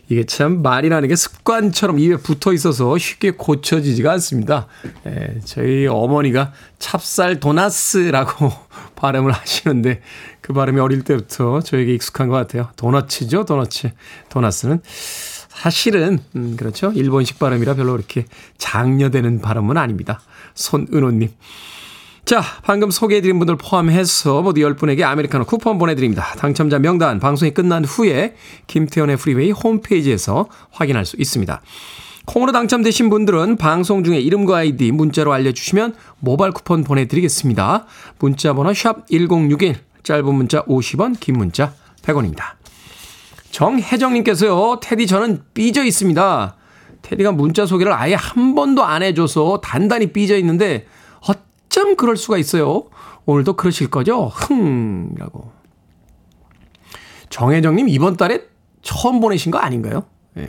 이게 0.08 0.24
참 0.24 0.62
말이라는 0.62 1.06
게 1.06 1.14
습관처럼 1.14 1.98
입에 1.98 2.16
붙어 2.16 2.54
있어서 2.54 2.96
쉽게 2.96 3.32
고쳐지지가 3.32 4.10
않습니다. 4.12 4.68
예, 5.06 5.38
저희 5.44 5.86
어머니가 5.86 6.54
찹쌀 6.78 7.40
도나스라고 7.40 8.50
발음을 8.96 9.32
하시는데 9.32 10.00
그 10.40 10.54
발음이 10.54 10.80
어릴 10.80 11.02
때부터 11.02 11.60
저에게 11.60 11.92
익숙한 11.92 12.28
것 12.28 12.36
같아요. 12.36 12.70
도너츠죠, 12.76 13.44
도너츠. 13.44 13.90
도나스는 14.30 14.80
사실은 15.50 16.20
음, 16.36 16.56
그렇죠. 16.56 16.90
일본식 16.94 17.38
발음이라 17.38 17.74
별로 17.74 17.92
그렇게 17.92 18.24
장려되는 18.56 19.42
발음은 19.42 19.76
아닙니다. 19.76 20.22
손은호님. 20.54 21.28
자, 22.24 22.40
방금 22.62 22.90
소개해드린 22.90 23.38
분들 23.40 23.56
포함해서 23.56 24.42
모두 24.42 24.60
10분에게 24.60 25.02
아메리카노 25.02 25.44
쿠폰 25.44 25.76
보내드립니다. 25.78 26.22
당첨자 26.38 26.78
명단 26.78 27.18
방송이 27.18 27.52
끝난 27.52 27.84
후에 27.84 28.36
김태훈의 28.68 29.16
프리웨이 29.16 29.50
홈페이지에서 29.50 30.46
확인할 30.70 31.04
수 31.04 31.16
있습니다. 31.18 31.60
콩으로 32.24 32.52
당첨되신 32.52 33.10
분들은 33.10 33.56
방송 33.56 34.04
중에 34.04 34.20
이름과 34.20 34.58
아이디 34.58 34.92
문자로 34.92 35.32
알려주시면 35.32 35.94
모바일 36.20 36.52
쿠폰 36.52 36.84
보내드리겠습니다. 36.84 37.86
문자 38.20 38.52
번호 38.54 38.72
샵 38.72 39.08
1061, 39.08 39.80
짧은 40.04 40.32
문자 40.32 40.64
50원, 40.64 41.18
긴 41.18 41.38
문자 41.38 41.74
100원입니다. 42.02 42.52
정혜정님께서요, 43.50 44.78
테디 44.80 45.08
저는 45.08 45.42
삐져 45.54 45.84
있습니다. 45.84 46.56
테디가 47.02 47.32
문자 47.32 47.66
소개를 47.66 47.92
아예 47.92 48.14
한 48.14 48.54
번도 48.54 48.84
안 48.84 49.02
해줘서 49.02 49.60
단단히 49.60 50.12
삐져 50.12 50.38
있는데 50.38 50.86
어쩜 51.72 51.96
그럴 51.96 52.18
수가 52.18 52.36
있어요? 52.36 52.84
오늘도 53.24 53.54
그러실 53.54 53.88
거죠? 53.88 54.26
흥! 54.26 55.14
라고. 55.16 55.50
정혜정님 57.30 57.88
이번 57.88 58.18
달에 58.18 58.42
처음 58.82 59.20
보내신 59.20 59.50
거 59.50 59.56
아닌가요? 59.58 60.04
예. 60.36 60.46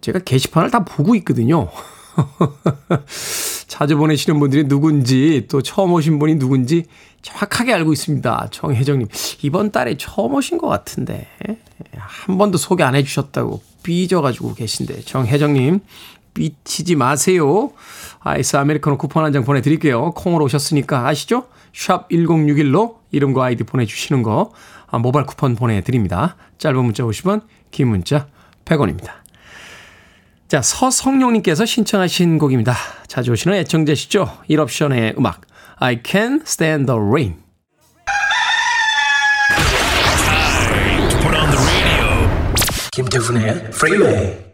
제가 0.00 0.20
게시판을 0.20 0.70
다 0.70 0.84
보고 0.84 1.16
있거든요. 1.16 1.68
자주 3.66 3.96
보내시는 3.96 4.38
분들이 4.38 4.68
누군지 4.68 5.48
또 5.50 5.60
처음 5.60 5.92
오신 5.92 6.20
분이 6.20 6.36
누군지 6.36 6.84
정확하게 7.22 7.72
알고 7.74 7.92
있습니다. 7.92 8.48
정혜정님. 8.52 9.08
이번 9.42 9.72
달에 9.72 9.96
처음 9.96 10.34
오신 10.34 10.58
것 10.58 10.68
같은데. 10.68 11.26
한 11.96 12.38
번도 12.38 12.58
소개 12.58 12.84
안 12.84 12.94
해주셨다고 12.94 13.60
삐져가지고 13.82 14.54
계신데. 14.54 15.00
정혜정님. 15.00 15.80
삐치지 16.36 16.94
마세요. 16.96 17.72
아이스 18.26 18.56
아메리카노 18.56 18.98
쿠폰 18.98 19.24
한 19.24 19.32
장 19.32 19.44
보내드릴게요. 19.44 20.12
콩으로 20.12 20.44
오셨으니까 20.46 21.06
아시죠? 21.06 21.46
샵 21.74 22.08
1061로 22.08 22.96
이름과 23.12 23.44
아이디 23.44 23.64
보내주시는 23.64 24.22
거 24.22 24.52
아, 24.88 24.98
모바일 24.98 25.26
쿠폰 25.26 25.54
보내드립니다. 25.56 26.36
짧은 26.58 26.76
문자 26.84 27.02
50원, 27.04 27.42
긴 27.70 27.88
문자 27.88 28.26
100원입니다. 28.64 29.10
자, 30.48 30.62
서성용님께서 30.62 31.66
신청하신 31.66 32.38
곡입니다. 32.38 32.74
자주 33.08 33.32
오시는 33.32 33.56
애청자시죠? 33.58 34.38
1옵션의 34.48 35.18
음악 35.18 35.42
I 35.78 36.00
Can 36.04 36.40
Stand 36.46 36.86
the 36.86 37.00
Rain 37.00 37.36
김태훈의 42.92 43.48
freeway. 43.74 44.26
Are 44.26 44.45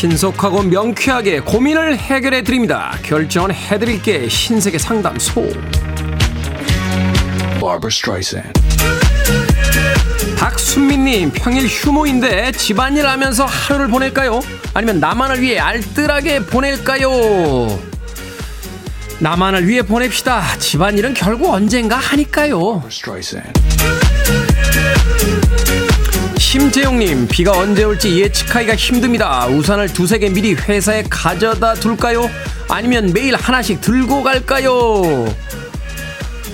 신속하고 0.00 0.62
명쾌하게 0.62 1.40
고민을 1.40 1.98
해결해 1.98 2.40
드립니다. 2.40 2.96
결정은 3.02 3.52
해드릴게 3.52 4.30
신세계 4.30 4.78
상담소. 4.78 5.46
박순민님 10.38 11.32
평일 11.34 11.66
휴무인데 11.66 12.52
집안일 12.52 13.06
하면서 13.06 13.44
하루를 13.44 13.88
보낼까요? 13.88 14.40
아니면 14.72 15.00
나만을 15.00 15.42
위해 15.42 15.58
알뜰하게 15.58 16.46
보낼까요? 16.46 17.78
나만을 19.18 19.68
위해 19.68 19.82
보냅시다. 19.82 20.56
집안일은 20.56 21.12
결국 21.12 21.52
언젠가 21.52 21.96
하니까요. 21.96 22.82
심재용님, 26.50 27.28
비가 27.28 27.52
언제 27.52 27.84
올지 27.84 28.20
예측하기가 28.22 28.74
힘듭니다. 28.74 29.46
우산을 29.46 29.92
두세 29.92 30.18
개 30.18 30.28
미리 30.28 30.54
회사에 30.54 31.04
가져다 31.08 31.74
둘까요? 31.74 32.28
아니면 32.68 33.12
매일 33.14 33.36
하나씩 33.36 33.80
들고 33.80 34.24
갈까요? 34.24 35.32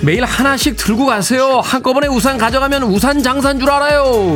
매일 0.03 0.23
하나씩 0.23 0.77
들고 0.77 1.07
가세요. 1.07 1.61
한꺼번에 1.61 2.05
우산 2.05 2.37
가져가면 2.37 2.83
우산 2.83 3.23
장사인 3.23 3.59
줄 3.59 3.71
알아요. 3.71 4.35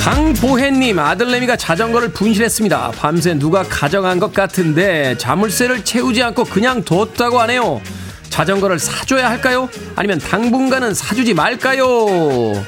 강보혜님 0.00 0.98
아들내미가 0.98 1.56
자전거를 1.56 2.12
분실했습니다. 2.12 2.92
밤새 2.92 3.34
누가 3.34 3.62
가져간 3.62 4.20
것 4.20 4.32
같은데 4.32 5.18
자물쇠를 5.18 5.84
채우지 5.84 6.22
않고 6.22 6.44
그냥 6.44 6.82
뒀다고 6.82 7.40
하네요. 7.40 7.82
자전거를 8.38 8.80
사줘야 8.80 9.30
할까요? 9.30 9.68
아니면 9.94 10.18
당분간은 10.18 10.92
사주지 10.92 11.34
말까요? 11.34 12.64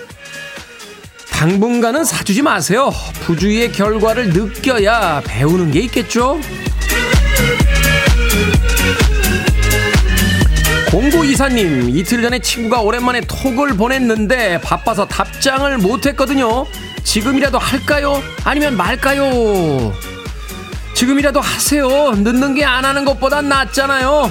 당분간은 1.33 2.05
사주지 2.05 2.43
마세요. 2.43 2.93
부주의의 3.25 3.73
결과를 3.73 4.29
느껴야 4.29 5.23
배우는 5.27 5.73
게 5.73 5.81
있겠죠? 5.81 6.41
공구 10.89 11.27
이사님 11.27 11.91
이틀 11.91 12.23
전에 12.23 12.39
친구가 12.39 12.83
오랜만에 12.83 13.23
톡을 13.23 13.77
보냈는데 13.77 14.61
바빠서 14.61 15.05
답장을 15.09 15.79
못했거든요. 15.79 16.65
지금이라도 17.03 17.59
할까요? 17.59 18.23
아니면 18.45 18.77
말까요? 18.77 19.93
지금이라도 20.95 21.41
하세요. 21.41 22.13
늦는 22.13 22.55
게 22.55 22.65
안 22.65 22.85
하는 22.85 23.05
것보단 23.05 23.49
낫잖아요. 23.49 24.31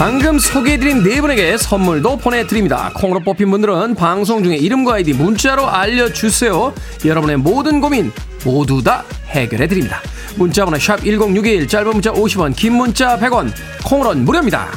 방금 0.00 0.38
소개해드린 0.38 1.02
네 1.02 1.20
분에게 1.20 1.58
선물도 1.58 2.16
보내드립니다. 2.16 2.90
콩으로 2.94 3.20
뽑힌 3.20 3.50
분들은 3.50 3.96
방송 3.96 4.42
중에 4.42 4.56
이름과 4.56 4.94
아이디 4.94 5.12
문자로 5.12 5.68
알려주세요. 5.68 6.72
여러분의 7.04 7.36
모든 7.36 7.82
고민 7.82 8.10
모두 8.42 8.82
다 8.82 9.04
해결해드립니다. 9.26 10.00
문자번호 10.36 10.78
샵 10.78 11.04
1061, 11.04 11.68
짧은 11.68 11.92
문자 11.92 12.10
50원, 12.12 12.56
긴 12.56 12.76
문자 12.76 13.18
100원, 13.18 13.52
콩으로는 13.84 14.24
무료입니다. 14.24 14.70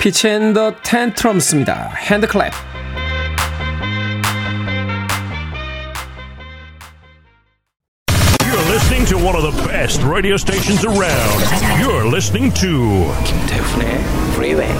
Fitz 0.00 0.28
and 0.28 0.76
the 0.82 1.00
Tantrums입니다. 1.00 1.92
HandClap. 2.06 2.75
One 9.26 9.34
of 9.34 9.42
the 9.42 9.68
best 9.68 10.04
radio 10.04 10.36
stations 10.36 10.86
around. 10.86 11.42
You're 11.82 12.06
listening 12.06 12.54
to 12.60 13.12
김태훈의 13.24 13.98
Freeway. 14.34 14.72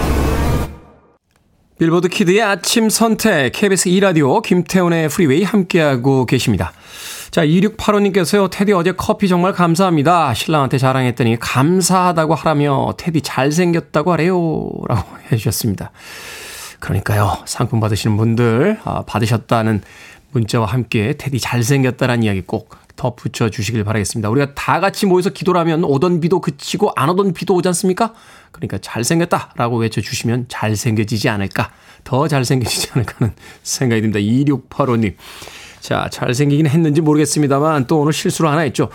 빌보드 1.79 2.09
키드의 2.09 2.43
아침 2.43 2.89
선택 2.89 3.51
KBS 3.51 3.91
2라디오 3.91 4.41
김태훈의 4.43 5.09
프리웨이 5.09 5.43
함께하고 5.43 6.27
계십니다. 6.27 6.73
자, 7.33 7.45
2685님께서요. 7.45 8.49
테디 8.49 8.73
어제 8.73 8.93
커피 8.93 9.27
정말 9.27 9.53
감사합니다. 9.53 10.33
신랑한테 10.33 10.79
자랑했더니 10.79 11.39
감사하다고 11.41 12.37
하라며 12.37 12.95
테디 12.97 13.23
잘생겼다고 13.23 14.13
하래요. 14.13 14.71
라고 14.89 15.17
해주셨습니다. 15.33 15.91
그러니까요. 16.79 17.39
상품 17.47 17.81
받으시는 17.81 18.17
분들 18.17 18.79
아, 18.85 19.03
받으셨다는 19.07 19.83
문자와 20.31 20.67
함께 20.67 21.15
테디 21.19 21.41
잘생겼다라는 21.41 22.23
이야기 22.23 22.43
꼭 22.43 22.86
덧붙여 22.97 23.51
주시길 23.51 23.85
바라겠습니다. 23.85 24.29
우리가 24.31 24.55
다 24.55 24.81
같이 24.81 25.07
모여서 25.07 25.31
기도를 25.31 25.61
하면 25.61 25.85
오던 25.85 26.21
비도 26.21 26.41
그치고 26.41 26.93
안 26.97 27.09
오던 27.11 27.35
비도 27.35 27.55
오지 27.55 27.69
않습니까? 27.69 28.15
그러니까 28.51 28.79
잘생겼다 28.79 29.53
라고 29.57 29.77
외쳐주시면 29.79 30.47
잘생겨지지 30.49 31.29
않을까. 31.29 31.71
더 32.05 32.27
잘생겨지지 32.27 32.89
않을까 32.93 33.15
하는 33.19 33.35
생각이 33.63 34.03
듭니다. 34.03 34.21
2685님. 34.21 35.15
자, 35.81 36.09
잘생기긴 36.11 36.67
했는지 36.67 37.01
모르겠습니다만 37.01 37.87
또 37.87 38.01
오늘 38.01 38.13
실수로 38.13 38.49
하나 38.49 38.63
했죠. 38.63 38.89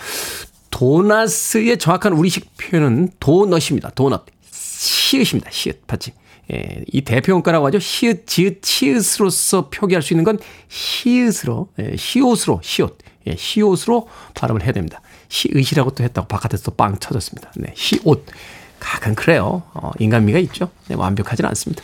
도나스의 0.72 1.78
정확한 1.78 2.14
우리식 2.14 2.58
표현은 2.58 3.10
도넛입니다. 3.20 3.92
도넛. 3.92 4.26
시읒입니다. 4.52 5.52
시읒. 5.52 5.86
받지. 5.88 6.14
예, 6.52 6.84
이 6.92 7.02
대표 7.02 7.34
원가라고 7.34 7.66
하죠. 7.68 7.80
시읒, 7.80 8.26
지읒, 8.26 8.62
치읒으로서 8.62 9.70
표기할 9.70 10.02
수 10.02 10.14
있는 10.14 10.24
건 10.24 10.40
시읒으로, 10.68 11.70
예, 11.80 11.96
시옷으로, 11.96 12.60
시옷. 12.64 12.98
예, 13.28 13.36
시옷으로 13.36 14.08
발음을 14.34 14.64
해야 14.64 14.72
됩니다. 14.72 15.02
시읒이라고 15.30 15.92
또 15.92 16.04
했다고 16.04 16.28
바깥에서 16.28 16.64
또 16.64 16.72
빵 16.76 16.98
쳐졌습니다. 17.00 17.52
네, 17.56 17.74
시옷. 17.76 18.26
가끔 18.80 19.14
그래요. 19.14 19.62
어, 19.76 19.92
인간미가 20.00 20.40
있죠. 20.40 20.72
네, 20.88 20.96
완벽하진 20.96 21.46
않습니다. 21.46 21.84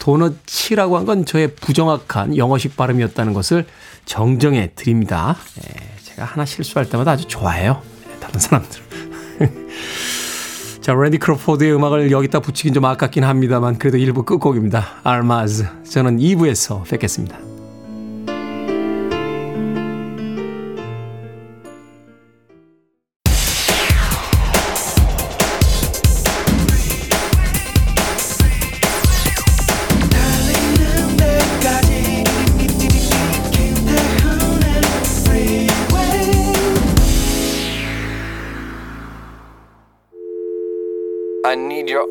도너치라고 0.00 0.96
한 0.96 1.04
건 1.04 1.26
저의 1.26 1.54
부정확한 1.54 2.36
영어식 2.38 2.74
발음이었다는 2.76 3.34
것을 3.34 3.66
정정해 4.06 4.70
드립니다. 4.74 5.36
예, 5.58 5.76
제가 6.04 6.24
하나 6.24 6.44
실수할 6.46 6.88
때마다 6.88 7.10
아주 7.12 7.26
좋아해요. 7.26 7.82
예, 8.10 8.18
다른 8.18 8.40
사람들. 8.40 8.80
자, 10.80 10.94
랜디 10.94 11.18
크로포드의 11.18 11.74
음악을 11.74 12.10
여기다 12.10 12.40
붙이긴 12.40 12.72
좀 12.72 12.86
아깝긴 12.86 13.24
합니다만 13.24 13.78
그래도 13.78 13.98
일부 13.98 14.22
끝곡입니다. 14.24 15.00
알마즈. 15.04 15.66
저는 15.90 16.16
2부에서 16.18 16.88
뵙겠습니다. 16.88 17.47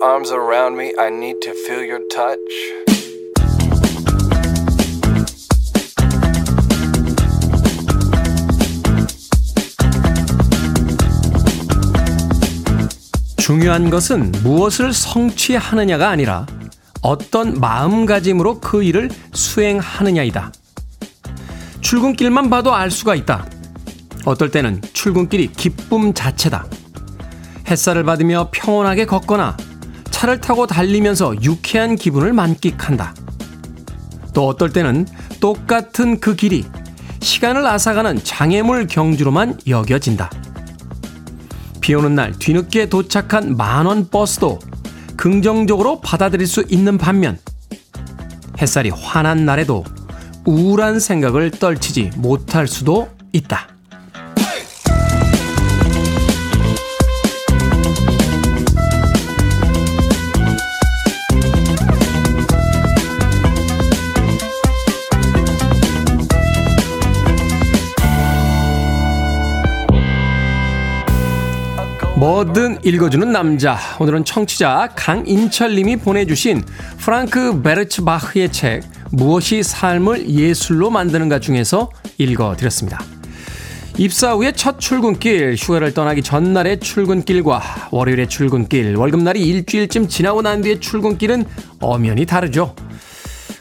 Arms 0.02 0.32
around 0.32 0.78
me. 0.78 0.94
I 0.98 1.10
need 1.10 1.40
to 1.42 1.52
feel 1.52 1.84
your 1.84 2.08
touch. 2.10 2.38
중요한 13.38 13.90
것은 13.90 14.32
무엇을 14.44 14.92
성취하느냐가 14.92 16.10
아니라 16.10 16.46
어떤 17.02 17.54
마음가짐으로 17.60 18.60
그 18.60 18.84
일을 18.84 19.10
수행하느냐이다. 19.34 20.52
출근길만 21.80 22.50
봐도 22.50 22.74
알 22.74 22.92
수가 22.92 23.16
있다. 23.16 23.48
어떨 24.26 24.52
때는 24.52 24.82
출근길이 24.92 25.54
기쁨 25.54 26.14
자체다. 26.14 26.66
햇살을 27.70 28.04
받으며 28.04 28.50
평온하게 28.52 29.06
걷거나 29.06 29.56
차를 30.18 30.42
타고 30.42 30.66
달리면서 30.66 31.44
유쾌한 31.44 31.96
기분을 31.96 32.34
만끽한다. 32.34 33.14
또 34.34 34.48
어떨 34.48 34.74
때는 34.74 35.06
똑같은 35.40 36.20
그 36.20 36.36
길이 36.36 36.66
시간을 37.20 37.68
앗아가는 37.68 38.24
장애물 38.24 38.88
경주로만 38.88 39.60
여겨진다. 39.68 40.32
비 41.82 41.94
오는 41.94 42.16
날 42.16 42.34
뒤늦게 42.34 42.90
도착한 42.90 43.56
만원 43.58 44.10
버스도 44.10 44.58
긍정적으로 45.16 46.02
받아들일 46.02 46.48
수 46.48 46.66
있는 46.68 46.98
반면 46.98 47.38
햇살이 48.60 48.90
환한 48.90 49.46
날에도 49.46 49.84
우울한 50.46 51.00
생각을 51.00 51.52
떨치지 51.52 52.10
못할 52.16 52.68
수도 52.68 53.08
있다. 53.34 53.77
뭐든 72.58 72.80
읽어주는 72.84 73.32
남자. 73.32 73.78
오늘은 74.00 74.26
청취자 74.26 74.90
강인철님이 74.96 75.98
보내주신 75.98 76.64
프랑크 76.98 77.62
베르츠바흐의 77.62 78.52
책 78.52 78.84
무엇이 79.12 79.62
삶을 79.62 80.28
예술로 80.28 80.90
만드는가 80.90 81.38
중에서 81.38 81.92
읽어드렸습니다. 82.18 83.00
입사 83.98 84.34
후에 84.34 84.54
첫 84.54 84.80
출근길, 84.80 85.56
휴가를 85.56 85.94
떠나기 85.94 86.24
전날의 86.24 86.80
출근길과 86.80 87.90
월요일의 87.92 88.28
출근길, 88.28 88.96
월급날이 88.96 89.40
일주일쯤 89.40 90.08
지나고 90.08 90.42
난 90.42 90.62
뒤의 90.62 90.80
출근길은 90.80 91.46
엄연히 91.80 92.26
다르죠. 92.26 92.76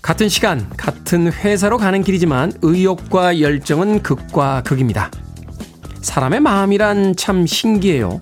같은 0.01 0.31
시간, 0.31 0.71
같은 0.71 1.31
회사로 1.31 1.77
가는 1.77 2.03
길이지만 2.03 2.53
의욕과 2.63 3.41
열정은 3.41 4.03
극과 4.03 4.63
극입니다. 4.63 5.11
사람의 6.01 6.41
마음이란 6.41 7.17
참 7.17 7.47
신기해요. 7.47 8.21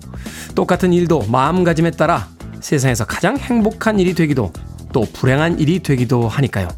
똑같은 0.55 0.93
일도 0.93 1.25
마음가짐에 1.29 1.91
따라 1.91 2.27
세상에서 2.61 3.05
가장 3.05 3.37
행복한 3.37 3.99
일이 3.99 4.13
되기도 4.15 4.51
또 4.93 5.01
불행한 5.13 5.59
일이 5.59 5.79
되기도 5.83 6.27
하니까요. 6.27 6.69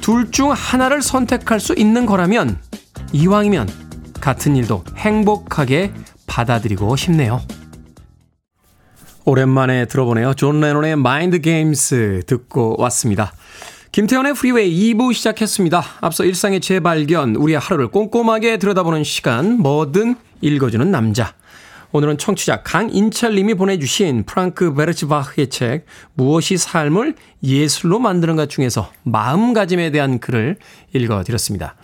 둘 0.00 0.30
중 0.30 0.52
하나를 0.52 1.02
선택할 1.02 1.60
수 1.60 1.74
있는 1.76 2.06
거라면 2.06 2.58
이왕이면 3.12 3.68
같은 4.20 4.54
일도 4.56 4.84
행복하게 4.96 5.92
받아들이고 6.26 6.94
싶네요. 6.96 7.40
오랜만에 9.24 9.86
들어보네요. 9.86 10.34
존 10.34 10.60
레논의 10.60 10.96
Mind 10.96 11.40
Games 11.40 12.22
듣고 12.26 12.76
왔습니다. 12.78 13.32
김태훈의 13.92 14.34
프리웨이 14.34 14.92
2부 14.94 15.14
시작했습니다. 15.14 15.82
앞서 16.00 16.24
일상의 16.24 16.60
재발견, 16.60 17.36
우리의 17.36 17.58
하루를 17.58 17.88
꼼꼼하게 17.88 18.58
들여다보는 18.58 19.04
시간, 19.04 19.58
뭐든 19.58 20.16
읽어주는 20.40 20.90
남자. 20.90 21.32
오늘은 21.94 22.18
청취자 22.18 22.64
강인철님이 22.64 23.54
보내주신 23.54 24.24
프랑크 24.24 24.74
베르츠바흐의 24.74 25.48
책 25.48 25.86
무엇이 26.14 26.56
삶을 26.56 27.14
예술로 27.44 28.00
만드는가 28.00 28.46
중에서 28.46 28.90
마음가짐에 29.04 29.92
대한 29.92 30.18
글을 30.18 30.56
읽어드렸습니다. 30.92 31.76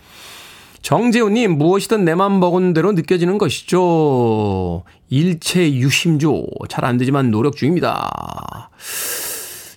정재훈님 0.81 1.57
무엇이든 1.57 2.03
내맘 2.03 2.41
먹은 2.41 2.73
대로 2.73 2.91
느껴지는 2.91 3.37
것이죠. 3.37 4.83
일체 5.09 5.73
유심조 5.73 6.45
잘 6.67 6.83
안 6.83 6.97
되지만 6.97 7.31
노력 7.31 7.55
중입니다. 7.55 8.69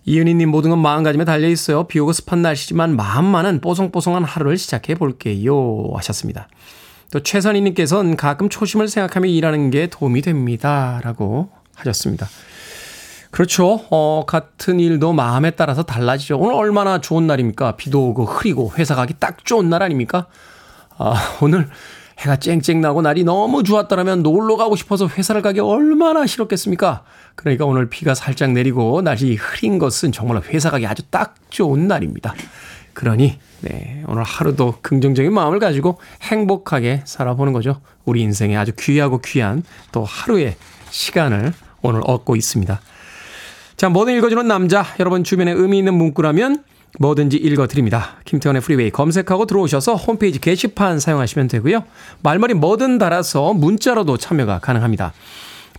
이은희님 0.05 0.49
모든 0.51 0.70
건 0.70 0.81
마음가짐에 0.81 1.25
달려 1.25 1.49
있어요. 1.49 1.85
비 1.85 2.01
오고 2.01 2.12
습한 2.12 2.42
날씨지만 2.42 2.97
마음만은 2.97 3.61
뽀송뽀송한 3.61 4.25
하루를 4.25 4.59
시작해 4.59 4.97
볼게요 4.97 5.92
하셨습니다. 5.94 6.49
또 7.14 7.20
최선희님께서는 7.20 8.16
가끔 8.16 8.48
초심을 8.48 8.88
생각하며 8.88 9.29
일하는 9.29 9.70
게 9.70 9.87
도움이 9.87 10.20
됩니다. 10.20 11.00
라고 11.05 11.48
하셨습니다. 11.77 12.27
그렇죠. 13.31 13.87
어, 13.90 14.24
같은 14.27 14.81
일도 14.81 15.12
마음에 15.12 15.53
따라서 15.53 15.85
달라지죠. 15.85 16.37
오늘 16.37 16.55
얼마나 16.55 17.00
좋은 17.00 17.29
날입니까? 17.29 17.77
비도 17.77 18.09
오고 18.09 18.24
흐리고 18.24 18.72
회사 18.79 18.96
가기 18.96 19.14
딱 19.20 19.44
좋은 19.44 19.70
날 19.70 19.85
아닙니까? 19.85 20.27
아, 20.98 21.14
오늘 21.40 21.68
해가 22.18 22.35
쨍쨍 22.35 22.81
나고 22.81 23.00
날이 23.00 23.22
너무 23.22 23.62
좋았더라면 23.62 24.24
놀러 24.24 24.57
가고 24.57 24.74
싶어서 24.74 25.07
회사를 25.07 25.40
가기 25.40 25.61
얼마나 25.61 26.27
싫었겠습니까? 26.27 27.05
그러니까 27.37 27.64
오늘 27.64 27.88
비가 27.88 28.16
살짝 28.16 28.50
내리고 28.50 29.03
날이 29.03 29.37
흐린 29.37 29.79
것은 29.79 30.11
정말 30.11 30.42
회사 30.48 30.68
가기 30.68 30.85
아주 30.85 31.05
딱 31.11 31.37
좋은 31.50 31.87
날입니다. 31.87 32.35
그러니 32.94 33.38
네, 33.61 34.04
오늘 34.07 34.22
하루도 34.22 34.76
긍정적인 34.83 35.33
마음을 35.33 35.59
가지고 35.59 35.98
행복하게 36.22 37.02
살아보는 37.04 37.52
거죠. 37.52 37.80
우리 38.04 38.22
인생에 38.22 38.57
아주 38.57 38.72
귀하고 38.78 39.18
귀한 39.18 39.62
또 39.92 40.04
하루의 40.04 40.57
시간을 40.90 41.52
오늘 41.83 42.00
얻고 42.04 42.37
있습니다. 42.37 42.80
자, 43.76 43.88
뭐든 43.88 44.16
읽어주는 44.16 44.46
남자. 44.46 44.87
여러분 45.00 45.24
주변에 45.24 45.52
의미 45.52 45.78
있는 45.78 45.94
문구라면 45.94 46.64
뭐든지 47.00 47.37
읽어드립니다. 47.37 48.16
김태훈의 48.25 48.62
프리웨이 48.62 48.90
검색하고 48.90 49.46
들어오셔서 49.46 49.96
홈페이지 49.96 50.38
게시판 50.38 51.00
사용하시면 51.00 51.48
되고요. 51.48 51.85
말머리 52.22 52.54
뭐든 52.54 52.98
달아서 52.98 53.52
문자로도 53.54 54.16
참여가 54.16 54.61
가능합니다. 54.61 55.12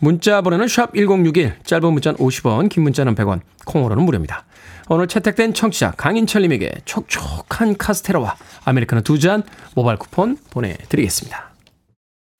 문자 0.01 0.41
번호는 0.41 0.67
샵 0.67 0.93
1061, 0.93 1.55
짧은 1.63 1.93
문자는 1.93 2.17
50원, 2.19 2.69
긴 2.69 2.83
문자는 2.83 3.15
100원, 3.15 3.39
콩으로는 3.65 4.03
무료입니다. 4.03 4.45
오늘 4.89 5.07
채택된 5.07 5.53
청취자 5.53 5.91
강인철님에게 5.91 6.81
촉촉한 6.85 7.77
카스테라와 7.77 8.35
아메리카노 8.65 9.01
두 9.01 9.17
잔 9.19 9.41
모바일 9.73 9.97
쿠폰 9.97 10.37
보내드리겠습니다. 10.51 11.51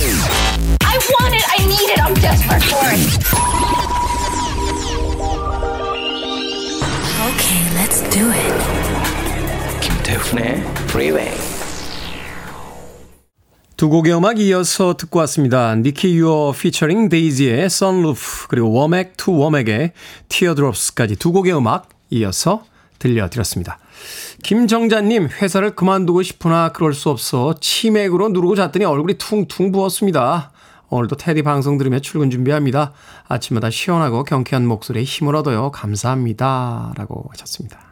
I 0.02 0.98
want 0.98 1.36
it. 1.36 1.46
I 1.50 1.66
need 1.66 1.92
it. 1.92 2.02
I'm 2.02 2.14
desperate 2.22 2.64
for 2.66 2.86
it. 2.92 3.02
Okay, 7.26 7.62
let's 7.76 8.02
do 8.12 8.30
it. 8.32 8.54
김태훈의 9.82 10.62
Freeway. 10.90 11.32
두 13.78 13.90
곡의 13.90 14.16
음악 14.16 14.40
이어서 14.40 14.96
듣고 14.96 15.20
왔습니다. 15.20 15.76
Nicky 15.76 16.16
Youre 16.16 16.54
피처링 16.54 17.10
dazy의 17.10 17.66
Sunroof 17.66 18.48
그리고 18.48 18.72
Womack & 18.72 19.18
Womack의 19.18 19.92
Teardrops까지 20.30 21.18
두 21.18 21.34
곡의 21.34 21.54
음악 21.58 21.90
이어서 22.10 22.64
들려드렸습니다. 23.00 23.78
김정자님 24.44 25.28
회사를 25.28 25.76
그만두고 25.76 26.24
싶으나 26.24 26.70
그럴 26.70 26.94
수 26.94 27.10
없어 27.10 27.56
치맥으로 27.60 28.30
누르고 28.30 28.56
잤더니 28.56 28.86
얼굴이 28.86 29.18
퉁퉁 29.18 29.74
부었습니다. 29.74 30.52
오늘도 30.88 31.18
테디 31.18 31.42
방송 31.44 31.78
들으며 31.78 32.00
출근 32.00 32.30
준비합니다. 32.30 32.94
아침마다 33.28 33.70
시원하고 33.70 34.24
경쾌한 34.24 34.66
목소리에 34.66 35.04
힘을 35.04 35.36
얻어요. 35.36 35.72
감사합니다. 35.72 36.94
라고 36.96 37.26
하셨습니다. 37.32 37.85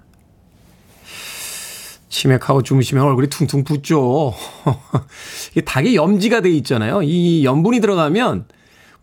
치맥하고 2.13 2.61
주무시면 2.61 3.03
얼굴이 3.03 3.27
퉁퉁 3.27 3.63
붓죠. 3.63 4.35
이게 5.51 5.61
닭에 5.61 5.95
염지가 5.95 6.41
돼 6.41 6.51
있잖아요. 6.51 7.01
이 7.01 7.43
염분이 7.43 7.81
들어가면 7.81 8.45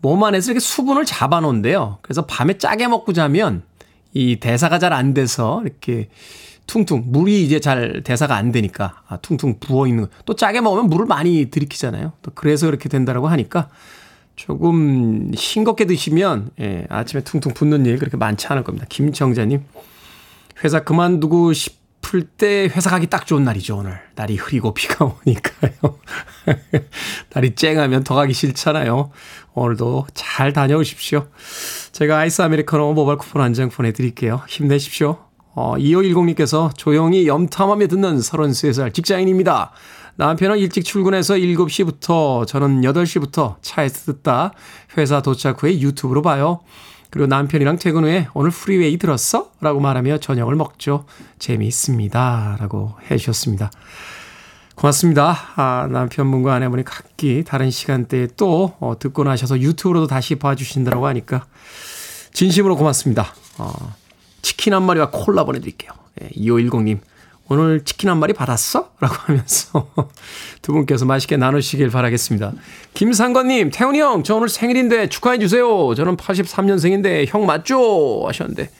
몸 0.01 0.23
안에서 0.23 0.53
이렇게 0.53 0.61
수분을 0.61 1.05
잡아놓은데요. 1.05 1.99
그래서 2.03 2.25
밤에 2.27 2.57
짜게 2.57 2.87
먹고 2.87 3.13
자면 3.13 3.63
이 4.13 4.37
대사가 4.37 4.79
잘 4.79 4.93
안 4.93 5.13
돼서 5.13 5.61
이렇게 5.65 6.09
퉁퉁 6.69 7.03
물이 7.07 7.45
이제 7.45 7.59
잘 7.59 8.03
대사가 8.05 8.37
안 8.37 8.53
되니까 8.53 9.03
아, 9.09 9.17
퉁퉁 9.17 9.59
부어 9.59 9.89
있는 9.89 10.05
거. 10.05 10.11
또 10.25 10.37
짜게 10.37 10.61
먹으면 10.61 10.89
물을 10.89 11.05
많이 11.05 11.51
들이키잖아요. 11.51 12.13
또 12.23 12.31
그래서 12.37 12.67
그렇게 12.67 12.89
된다라고 12.89 13.27
하니까 13.27 13.69
조금 14.37 15.33
싱겁게 15.35 15.87
드시면 15.87 16.51
예, 16.61 16.87
아침에 16.89 17.25
퉁퉁 17.25 17.55
붓는 17.55 17.87
일 17.87 17.99
그렇게 17.99 18.17
많지 18.17 18.47
않을 18.47 18.63
겁니다. 18.63 18.87
김정자님 18.89 19.65
회사 20.63 20.85
그만두고 20.85 21.53
싶 21.53 21.80
을때 22.13 22.65
회사 22.75 22.91
가기 22.91 23.07
딱 23.09 23.27
좋은 23.27 23.45
날이죠 23.45 23.77
오늘 23.77 24.01
날이 24.17 24.37
흐리고 24.37 24.75
비가 24.75 25.05
오니까요. 25.05 25.99
날이 27.33 27.55
쨍하면 27.55 28.03
더 28.05 28.15
가기 28.15 28.33
싫잖아요. 28.33 29.11
오늘도 29.55 30.07
잘 30.15 30.53
다녀오십시오. 30.53 31.29
제가 31.93 32.19
아이스 32.19 32.43
아메리카노 32.43 32.93
모바일 32.95 33.19
쿠폰 33.19 33.43
한 33.43 33.55
장 33.55 33.69
보내드릴게요. 33.69 34.43
힘내십시오. 34.49 35.19
어, 35.55 35.75
2510님께서 35.77 36.77
조용히 36.77 37.27
염탐하며 37.27 37.87
듣는 37.89 38.19
33살 38.19 38.95
직장인입니다. 38.95 39.73
남편은 40.17 40.59
일찍 40.59 40.85
출근해서 40.85 41.35
7시부터 41.35 42.47
저는 42.47 42.83
8시부터 42.83 43.57
차에서 43.63 44.13
듣다 44.13 44.53
회사 44.97 45.23
도착 45.23 45.63
후에 45.63 45.81
유튜브로 45.81 46.23
봐요. 46.23 46.61
그리고 47.11 47.27
남편이랑 47.27 47.79
퇴근 47.79 48.05
후에 48.05 48.29
오늘 48.35 48.51
프리웨이 48.51 48.97
들었어? 48.97 49.51
라고 49.61 49.81
말하며 49.81 50.19
저녁을 50.19 50.55
먹죠. 50.55 51.05
재미있습니다. 51.39 52.57
라고 52.61 52.95
해주셨습니다. 53.11 53.71
고맙습니다. 54.77 55.37
아, 55.57 55.89
남편분과 55.91 56.55
아내분이 56.55 56.85
각기 56.85 57.45
다른 57.45 57.71
시간대에 57.71 58.29
또 58.37 58.75
어, 58.81 58.95
듣고 58.99 59.25
나셔서 59.25 59.61
유튜브로도 59.61 60.07
다시 60.07 60.37
봐주신다고 60.37 61.07
하니까 61.07 61.45
진심으로 62.33 62.77
고맙습니다. 62.77 63.35
어, 63.59 63.73
치킨 64.41 64.73
한 64.73 64.85
마리와 64.85 65.11
콜라 65.11 65.45
보내드릴게요. 65.45 65.93
예, 66.23 66.29
2510님, 66.31 67.01
오늘 67.51 67.85
치킨 67.85 68.09
한 68.09 68.19
마리 68.19 68.33
받았어? 68.33 68.93
라고 69.01 69.13
하면서 69.13 69.89
두 70.63 70.73
분께서 70.73 71.05
맛있게 71.05 71.37
나누시길 71.37 71.91
바라겠습니다. 71.91 72.53
김상건님, 72.95 73.71
태훈이 73.73 73.99
형, 73.99 74.23
저 74.23 74.37
오늘 74.37 74.49
생일인데 74.49 75.09
축하해주세요. 75.09 75.97
저는 75.97 76.17
83년생인데 76.17 77.27
형 77.27 77.47
맞죠? 77.47 78.23
하셨는데. 78.25 78.71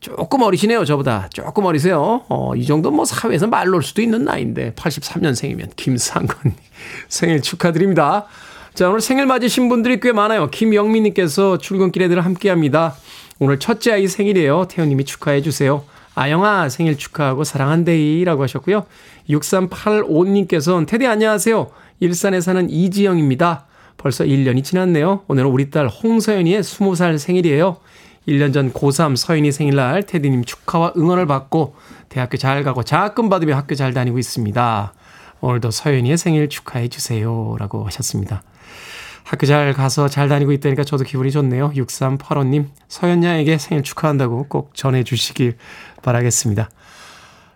조금 0.00 0.40
어리시네요, 0.40 0.86
저보다. 0.86 1.28
조금 1.30 1.66
어리세요. 1.66 2.24
어, 2.30 2.56
이 2.56 2.64
정도 2.64 2.90
뭐 2.90 3.04
사회에서 3.04 3.48
말 3.48 3.68
놓을 3.68 3.82
수도 3.82 4.00
있는 4.00 4.24
나이인데, 4.24 4.72
83년생이면. 4.76 5.76
김상건님, 5.76 6.56
생일 7.08 7.42
축하드립니다. 7.42 8.24
자, 8.72 8.88
오늘 8.88 9.02
생일 9.02 9.26
맞으신 9.26 9.68
분들이 9.68 10.00
꽤 10.00 10.12
많아요. 10.12 10.48
김영민님께서 10.48 11.58
출근길에 11.58 12.08
늘 12.08 12.24
함께 12.24 12.48
합니다. 12.48 12.94
오늘 13.38 13.58
첫째 13.58 13.92
아이 13.92 14.08
생일이에요. 14.08 14.68
태훈님이 14.70 15.04
축하해 15.04 15.42
주세요. 15.42 15.84
아영아 16.14 16.68
생일 16.68 16.96
축하하고 16.96 17.44
사랑한데이라고 17.44 18.42
하셨고요. 18.42 18.86
6385님께서는 19.28 20.86
테디 20.86 21.06
안녕하세요. 21.06 21.70
일산에 22.00 22.40
사는 22.40 22.68
이지영입니다. 22.68 23.66
벌써 23.96 24.24
1년이 24.24 24.64
지났네요. 24.64 25.24
오늘은 25.28 25.50
우리 25.50 25.70
딸 25.70 25.86
홍서연이의 25.88 26.62
20살 26.62 27.18
생일이에요. 27.18 27.76
1년 28.26 28.52
전 28.52 28.72
고3 28.72 29.16
서연이 29.16 29.50
생일날 29.50 30.04
테디님 30.04 30.44
축하와 30.44 30.92
응원을 30.96 31.26
받고 31.26 31.74
대학교 32.08 32.36
잘 32.36 32.62
가고 32.62 32.82
장학금 32.82 33.28
받으며 33.28 33.56
학교 33.56 33.74
잘 33.74 33.92
다니고 33.92 34.18
있습니다. 34.18 34.92
오늘도 35.40 35.70
서연이의 35.70 36.18
생일 36.18 36.48
축하해 36.48 36.88
주세요. 36.88 37.56
라고 37.58 37.84
하셨습니다. 37.86 38.42
학교 39.30 39.46
잘 39.46 39.72
가서 39.72 40.08
잘 40.08 40.28
다니고 40.28 40.50
있다니까 40.50 40.82
저도 40.82 41.04
기분이 41.04 41.30
좋네요. 41.30 41.70
6385님, 41.70 42.66
서연양에게 42.88 43.58
생일 43.58 43.84
축하한다고 43.84 44.46
꼭 44.48 44.74
전해주시길 44.74 45.56
바라겠습니다. 46.02 46.68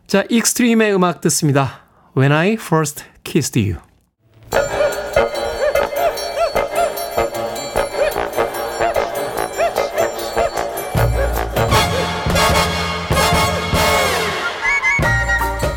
자, 0.06 0.22
익스트림의 0.30 0.94
음악 0.94 1.20
듣습니다. 1.22 1.80
When 2.16 2.30
I 2.30 2.52
First 2.52 3.02
Kissed 3.24 3.60
You. 3.60 3.80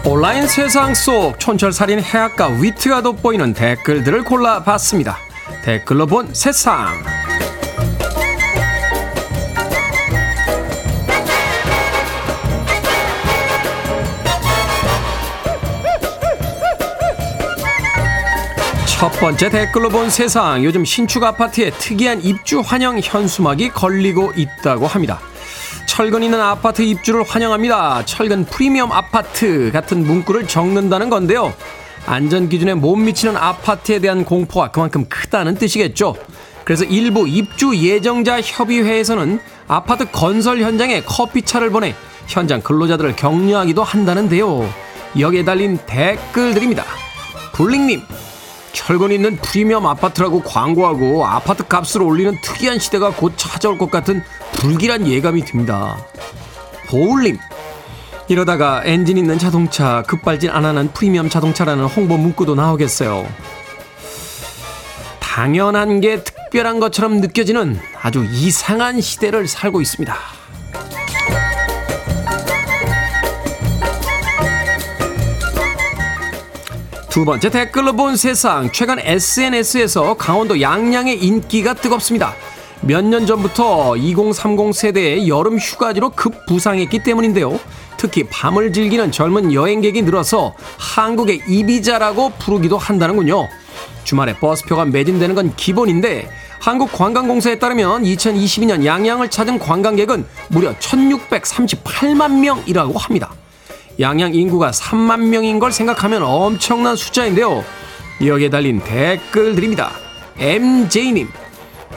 온라인 0.05 0.45
세상 0.45 0.93
속 0.93 1.39
촌철살인 1.39 2.01
해악과 2.01 2.49
위트가 2.49 3.01
돋보이는 3.01 3.53
댓글들을 3.53 4.25
골라봤습니다. 4.25 5.26
댓글로 5.67 6.05
본 6.05 6.33
세상. 6.33 6.93
첫 18.87 19.11
번째 19.19 19.49
댓글로 19.49 19.89
본 19.89 20.09
세상. 20.09 20.63
요즘 20.63 20.85
신축 20.85 21.21
아파트에 21.25 21.71
특이한 21.71 22.21
입주 22.23 22.61
환영 22.61 23.01
현수막이 23.03 23.71
걸리고 23.71 24.31
있다고 24.37 24.87
합니다. 24.87 25.19
철근 25.85 26.23
있는 26.23 26.39
아파트 26.39 26.81
입주를 26.81 27.23
환영합니다. 27.23 28.05
철근 28.05 28.45
프리미엄 28.45 28.93
아파트 28.93 29.69
같은 29.73 30.05
문구를 30.05 30.47
적는다는 30.47 31.09
건데요. 31.09 31.53
안전 32.07 32.47
기준에 32.47 32.73
못 32.73 32.95
미치는 32.95 33.35
아파트에 33.35 33.99
대한 33.99 34.23
공포가 34.23 34.71
그만큼 34.71 35.05
크다는 35.09 35.55
뜻이겠죠. 35.55 36.15
그래서 36.63 36.85
일부 36.85 37.27
입주 37.27 37.75
예정자 37.75 38.41
협의회에서는 38.41 39.39
아파트 39.67 40.09
건설 40.09 40.61
현장에 40.61 41.01
커피차를 41.01 41.69
보내 41.69 41.93
현장 42.27 42.61
근로자들을 42.61 43.17
격려하기도 43.17 43.83
한다는데요. 43.83 44.67
여기에 45.19 45.43
달린 45.43 45.77
댓글들입니다. 45.85 46.85
굴링님, 47.53 48.01
철근 48.71 49.11
있는 49.11 49.35
프리미엄 49.37 49.85
아파트라고 49.85 50.41
광고하고 50.43 51.25
아파트 51.25 51.67
값을 51.67 52.03
올리는 52.03 52.37
특이한 52.41 52.79
시대가 52.79 53.11
곧 53.11 53.33
찾아올 53.35 53.77
것 53.77 53.91
같은 53.91 54.23
불길한 54.53 55.07
예감이 55.07 55.43
듭니다. 55.43 55.97
보울님, 56.87 57.37
이러다가 58.27 58.81
엔진 58.83 59.17
있는 59.17 59.37
자동차 59.39 60.03
급발진 60.07 60.49
안 60.49 60.65
하는 60.65 60.91
프리미엄 60.91 61.29
자동차라는 61.29 61.85
홍보 61.85 62.17
문구도 62.17 62.55
나오겠어요. 62.55 63.25
당연한 65.19 66.01
게 66.01 66.23
특별한 66.23 66.79
것처럼 66.79 67.21
느껴지는 67.21 67.79
아주 68.01 68.25
이상한 68.29 68.99
시대를 68.99 69.47
살고 69.47 69.81
있습니다. 69.81 70.15
두 77.09 77.25
번째 77.25 77.49
댓글로 77.49 77.93
본 77.93 78.15
세상. 78.15 78.71
최근 78.71 78.99
SNS에서 78.99 80.15
강원도 80.15 80.61
양양의 80.61 81.23
인기가 81.23 81.73
뜨겁습니다. 81.73 82.35
몇 82.81 83.03
년 83.03 83.25
전부터 83.25 83.97
2030 83.97 84.73
세대의 84.73 85.27
여름 85.27 85.57
휴가지로 85.57 86.11
급부상했기 86.11 86.99
때문인데요. 87.03 87.59
특히 87.97 88.23
밤을 88.23 88.71
즐기는 88.71 89.11
젊은 89.11 89.53
여행객이 89.53 90.03
늘어서 90.03 90.53
한국의 90.77 91.41
이비자라고 91.47 92.31
부르기도 92.39 92.77
한다는군요. 92.77 93.47
주말에 94.03 94.33
버스표가 94.39 94.85
매진되는 94.85 95.35
건 95.35 95.53
기본인데 95.55 96.29
한국관광공사에 96.59 97.59
따르면 97.59 98.03
2022년 98.03 98.85
양양을 98.85 99.29
찾은 99.29 99.59
관광객은 99.59 100.25
무려 100.49 100.73
1638만 100.75 102.39
명이라고 102.39 102.97
합니다. 102.97 103.31
양양 103.99 104.35
인구가 104.35 104.71
3만 104.71 105.27
명인 105.27 105.59
걸 105.59 105.71
생각하면 105.71 106.23
엄청난 106.23 106.95
숫자인데요. 106.95 107.63
여기에 108.25 108.49
달린 108.49 108.79
댓글들입니다. 108.79 109.91
MJ님, 110.39 111.29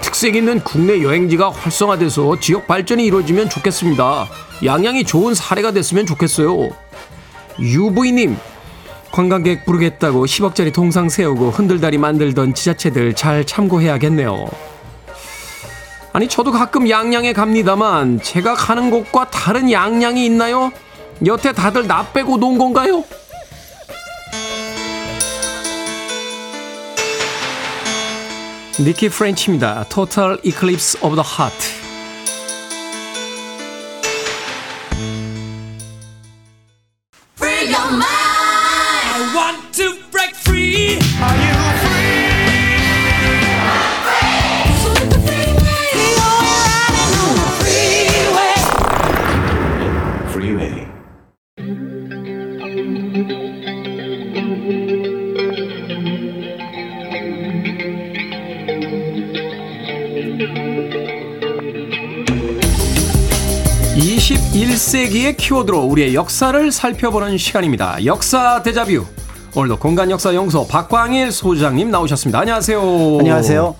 특색 0.00 0.36
있는 0.36 0.60
국내 0.60 1.02
여행지가 1.02 1.50
활성화돼서 1.50 2.40
지역 2.40 2.66
발전이 2.66 3.04
이루어지면 3.04 3.48
좋겠습니다. 3.48 4.28
양양이 4.64 5.04
좋은 5.04 5.34
사례가 5.34 5.72
됐으면 5.72 6.06
좋겠어요. 6.06 6.70
UV님, 7.58 8.36
관광객 9.12 9.64
부르겠다고 9.64 10.24
10억짜리 10.24 10.72
동상 10.72 11.08
세우고 11.08 11.50
흔들다리 11.50 11.98
만들던 11.98 12.54
지자체들 12.54 13.14
잘 13.14 13.44
참고해야겠네요. 13.44 14.48
아니, 16.12 16.28
저도 16.28 16.50
가끔 16.50 16.88
양양에 16.88 17.32
갑니다만, 17.32 18.20
제가 18.20 18.54
가는 18.54 18.90
곳과 18.90 19.30
다른 19.30 19.70
양양이 19.70 20.24
있나요? 20.26 20.72
여태 21.24 21.52
다들 21.52 21.86
나 21.86 22.06
빼고 22.12 22.38
논 22.38 22.58
건가요? 22.58 23.04
니키 28.79 29.09
프렌치입니다. 29.09 29.85
Total 29.89 30.37
Eclipse 30.43 30.99
of 31.01 31.15
the 31.15 31.23
Heart. 31.23 31.78
21세기의 65.20 65.36
키워드로 65.36 65.80
우리의 65.84 66.14
역사를 66.14 66.72
살펴보는 66.72 67.36
시간입니다. 67.36 68.04
역사 68.04 68.62
대자뷰. 68.62 69.04
오늘도 69.54 69.78
공간 69.78 70.10
역사 70.10 70.34
연구소 70.34 70.66
박광일 70.66 71.32
소장님 71.32 71.90
나오셨습니다. 71.90 72.40
안녕하세요. 72.40 72.80
안녕하세요. 73.18 73.76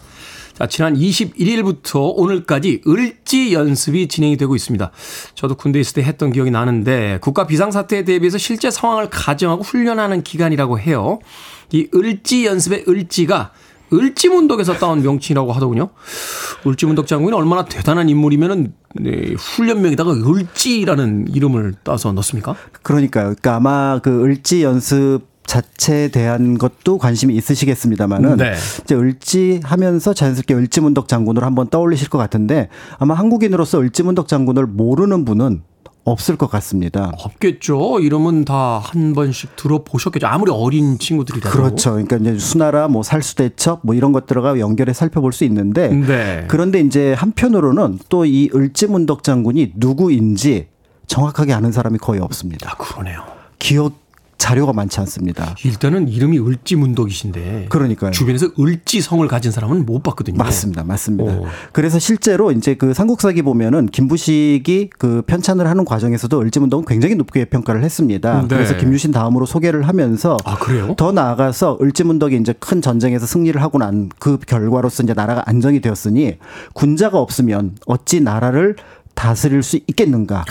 자, 0.55 0.66
지난 0.66 0.94
21일부터 0.94 2.12
오늘까지 2.16 2.83
을지 2.87 3.55
연습이 3.55 4.09
진행이 4.09 4.37
되고 4.37 4.55
있습니다. 4.55 4.90
저도 5.35 5.55
군대 5.55 5.81
있을 5.81 5.94
때 5.94 6.03
했던 6.03 6.33
기억이 6.33 6.50
나는데 6.50 7.18
국가 7.20 7.46
비상사태에 7.46 8.05
대비해서 8.05 8.37
실제 8.37 8.70
상황을 8.70 9.09
가정하고 9.09 9.62
훈련하는 9.62 10.22
기간이라고 10.22 10.79
해요. 10.79 11.20
이 11.72 11.88
을지 11.94 12.46
연습의 12.46 12.85
을지가 12.88 13.53
을지문덕에서 13.92 14.74
따온 14.74 15.03
명칭이라고 15.03 15.53
하더군요. 15.53 15.90
을지문덕 16.66 17.07
장군이 17.07 17.35
얼마나 17.35 17.64
대단한 17.64 18.09
인물이면은 18.09 18.72
네, 18.94 19.35
훈련명에다가 19.37 20.12
을지라는 20.12 21.29
이름을 21.33 21.74
따서 21.85 22.12
넣습니까? 22.12 22.57
그러니까요. 22.83 23.24
그러니까 23.24 23.57
아마 23.57 24.00
그 24.03 24.22
을지 24.22 24.62
연습 24.62 25.31
자체에 25.50 26.09
대한 26.09 26.59
것도 26.59 26.98
관심이 26.98 27.35
있으시겠습니다만은 27.35 28.37
네. 28.37 28.55
이제 28.85 28.94
을지 28.94 29.61
하면서 29.64 30.14
자연스럽게 30.14 30.55
을지문덕 30.55 31.09
장군을 31.09 31.42
한번 31.42 31.68
떠올리실 31.68 32.09
것 32.09 32.18
같은데 32.18 32.68
아마 32.98 33.14
한국인으로서 33.14 33.81
을지문덕 33.81 34.29
장군을 34.29 34.66
모르는 34.66 35.24
분은 35.24 35.62
없을 36.05 36.37
것 36.37 36.51
같습니다. 36.51 37.13
없겠죠. 37.19 38.01
이름은 38.01 38.45
다 38.45 38.81
한 38.83 39.13
번씩 39.15 39.57
들어보셨겠죠. 39.57 40.27
아무리 40.27 40.51
어린 40.51 40.99
친구들이라도. 40.99 41.51
그렇죠. 41.51 41.91
그러니까 41.93 42.17
이제 42.17 42.39
수나라, 42.39 42.89
뭐 42.89 43.03
살수대첩, 43.03 43.81
뭐 43.83 43.95
이런 43.95 44.13
것들과 44.13 44.59
연결해 44.59 44.93
살펴볼 44.93 45.33
수 45.33 45.45
있는데 45.45 45.89
네. 45.89 46.45
그런데 46.49 46.81
이제 46.81 47.13
한편으로는 47.13 47.99
또 48.09 48.25
이 48.25 48.49
을지문덕 48.55 49.23
장군이 49.23 49.73
누구인지 49.77 50.69
정확하게 51.07 51.53
아는 51.53 51.73
사람이 51.73 51.99
거의 51.99 52.21
없습니다. 52.21 52.71
아, 52.73 52.77
그러네요. 52.77 53.23
기억 53.59 53.93
자료가 54.40 54.72
많지 54.72 54.98
않습니다. 55.00 55.55
일단은 55.64 56.09
이름이 56.09 56.38
을지문덕이신데. 56.38 57.66
그러니까요. 57.68 58.11
주변에서 58.11 58.48
을지성을 58.59 59.26
가진 59.29 59.53
사람은 59.53 59.85
못 59.85 60.03
봤거든요. 60.03 60.38
맞습니다. 60.38 60.83
맞습니다. 60.83 61.33
오. 61.33 61.46
그래서 61.72 61.98
실제로 61.98 62.50
이제 62.50 62.74
그 62.74 62.94
삼국사기 62.94 63.42
보면은 63.42 63.87
김부식이 63.87 64.90
그 64.98 65.22
편찬을 65.26 65.66
하는 65.68 65.85
과정에서도 65.85 66.40
을지문덕은 66.40 66.87
굉장히 66.87 67.16
높게 67.16 67.44
평가를 67.44 67.85
했습니다. 67.85 68.40
네. 68.42 68.48
그래서 68.48 68.76
김유신 68.79 69.12
다음으로 69.12 69.44
소개를 69.44 69.87
하면서 69.87 70.38
아, 70.44 70.57
그래요? 70.57 70.94
더 70.96 71.12
나아가서 71.12 71.79
을지문덕이 71.83 72.37
이제 72.37 72.55
큰 72.59 72.81
전쟁에서 72.81 73.26
승리를 73.26 73.61
하고 73.62 73.79
난 73.79 74.00
그 74.18 74.38
결과로서 74.38 75.03
이제 75.03 75.12
나라가 75.14 75.42
안정이 75.46 75.81
되었으니 75.81 76.38
군자가 76.72 77.18
없으면 77.18 77.76
어찌 77.87 78.20
나라를 78.20 78.76
다스릴 79.24 79.62
수 79.62 79.76
있겠는가. 79.87 80.46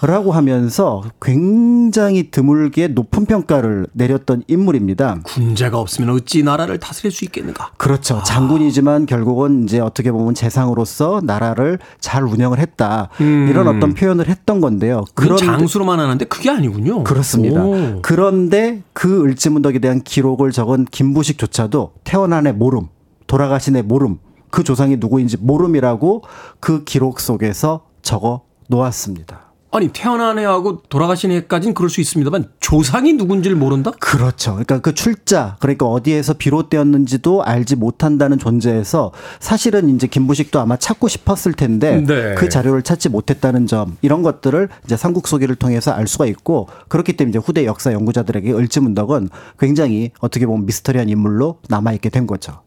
라고 0.00 0.30
하면서 0.30 1.02
굉장히 1.20 2.30
드물게 2.30 2.88
높은 2.88 3.24
평가를 3.26 3.88
내렸던 3.92 4.44
인물입니다. 4.46 5.18
군자가 5.24 5.80
없으면 5.80 6.10
어찌 6.10 6.44
나라를 6.44 6.78
다스릴 6.78 7.10
수 7.10 7.24
있겠는가? 7.24 7.72
그렇죠. 7.76 8.22
장군이지만 8.24 9.06
결국은 9.06 9.64
이제 9.64 9.80
어떻게 9.80 10.12
보면 10.12 10.34
재상으로서 10.34 11.22
나라를 11.24 11.80
잘 11.98 12.22
운영을 12.22 12.60
했다. 12.60 13.08
이런 13.18 13.66
어떤 13.66 13.94
표현을 13.94 14.28
했던 14.28 14.60
건데요. 14.60 15.04
그런 15.14 15.36
그런데- 15.36 15.44
장수로만 15.58 15.98
하는데 15.98 16.24
그게 16.26 16.50
아니군요. 16.50 17.02
그렇습니다. 17.02 17.64
오. 17.64 17.98
그런데 18.02 18.82
그 18.92 19.24
을지문덕에 19.24 19.80
대한 19.80 20.02
기록을 20.02 20.52
적은 20.52 20.84
김부식조차도 20.84 21.94
태어난 22.04 22.46
애 22.46 22.52
모름, 22.52 22.86
돌아가신 23.26 23.74
애 23.74 23.82
모름, 23.82 24.18
그 24.50 24.62
조상이 24.62 24.98
누구인지 24.98 25.38
모름이라고 25.38 26.22
그 26.60 26.84
기록 26.84 27.18
속에서 27.18 27.86
적어 28.04 28.42
놓았습니다. 28.68 29.54
아니 29.74 29.88
태어난 29.88 30.38
애하고 30.38 30.82
돌아가신 30.88 31.32
애까지는 31.32 31.74
그럴 31.74 31.90
수 31.90 32.00
있습니다만 32.00 32.48
조상이 32.60 33.14
누군지를 33.14 33.56
모른다? 33.56 33.90
그렇죠. 33.98 34.52
그러니까 34.52 34.78
그 34.78 34.94
출자, 34.94 35.56
그러니까 35.58 35.86
어디에서 35.86 36.34
비롯되었는지도 36.34 37.42
알지 37.42 37.74
못한다는 37.74 38.38
존재에서 38.38 39.10
사실은 39.40 39.88
이제 39.88 40.06
김부식도 40.06 40.60
아마 40.60 40.76
찾고 40.76 41.08
싶었을 41.08 41.54
텐데 41.54 42.04
네. 42.06 42.36
그 42.36 42.48
자료를 42.48 42.82
찾지 42.82 43.08
못했다는 43.08 43.66
점 43.66 43.96
이런 44.00 44.22
것들을 44.22 44.68
이제 44.84 44.96
삼국 44.96 45.26
소기를 45.26 45.56
통해서 45.56 45.90
알 45.90 46.06
수가 46.06 46.26
있고 46.26 46.68
그렇기 46.86 47.16
때문에 47.16 47.30
이제 47.30 47.38
후대 47.44 47.66
역사 47.66 47.92
연구자들에게 47.92 48.52
을지문덕은 48.52 49.28
굉장히 49.58 50.12
어떻게 50.20 50.46
보면 50.46 50.66
미스터리한 50.66 51.08
인물로 51.08 51.58
남아 51.68 51.94
있게 51.94 52.10
된 52.10 52.28
거죠. 52.28 52.60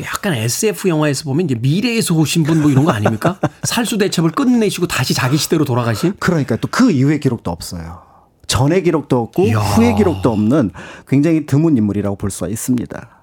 약간 0.00 0.34
SF 0.34 0.88
영화에서 0.88 1.24
보면 1.24 1.46
이제 1.46 1.54
미래에서 1.56 2.14
오신 2.14 2.44
분 2.44 2.60
뭐 2.60 2.70
이런 2.70 2.84
거 2.84 2.92
아닙니까? 2.92 3.38
살수 3.64 3.98
대첩을 3.98 4.30
끝내시고 4.30 4.86
다시 4.86 5.14
자기 5.14 5.36
시대로 5.36 5.64
돌아가신? 5.64 6.14
그러니까 6.20 6.56
또 6.56 6.68
그 6.70 6.90
이후의 6.90 7.20
기록도 7.20 7.50
없어요. 7.50 8.02
전의 8.46 8.82
기록도 8.84 9.18
없고 9.18 9.42
이야. 9.44 9.58
후의 9.58 9.94
기록도 9.96 10.30
없는 10.32 10.70
굉장히 11.06 11.46
드문 11.46 11.76
인물이라고 11.76 12.16
볼 12.16 12.30
수가 12.30 12.48
있습니다. 12.48 13.19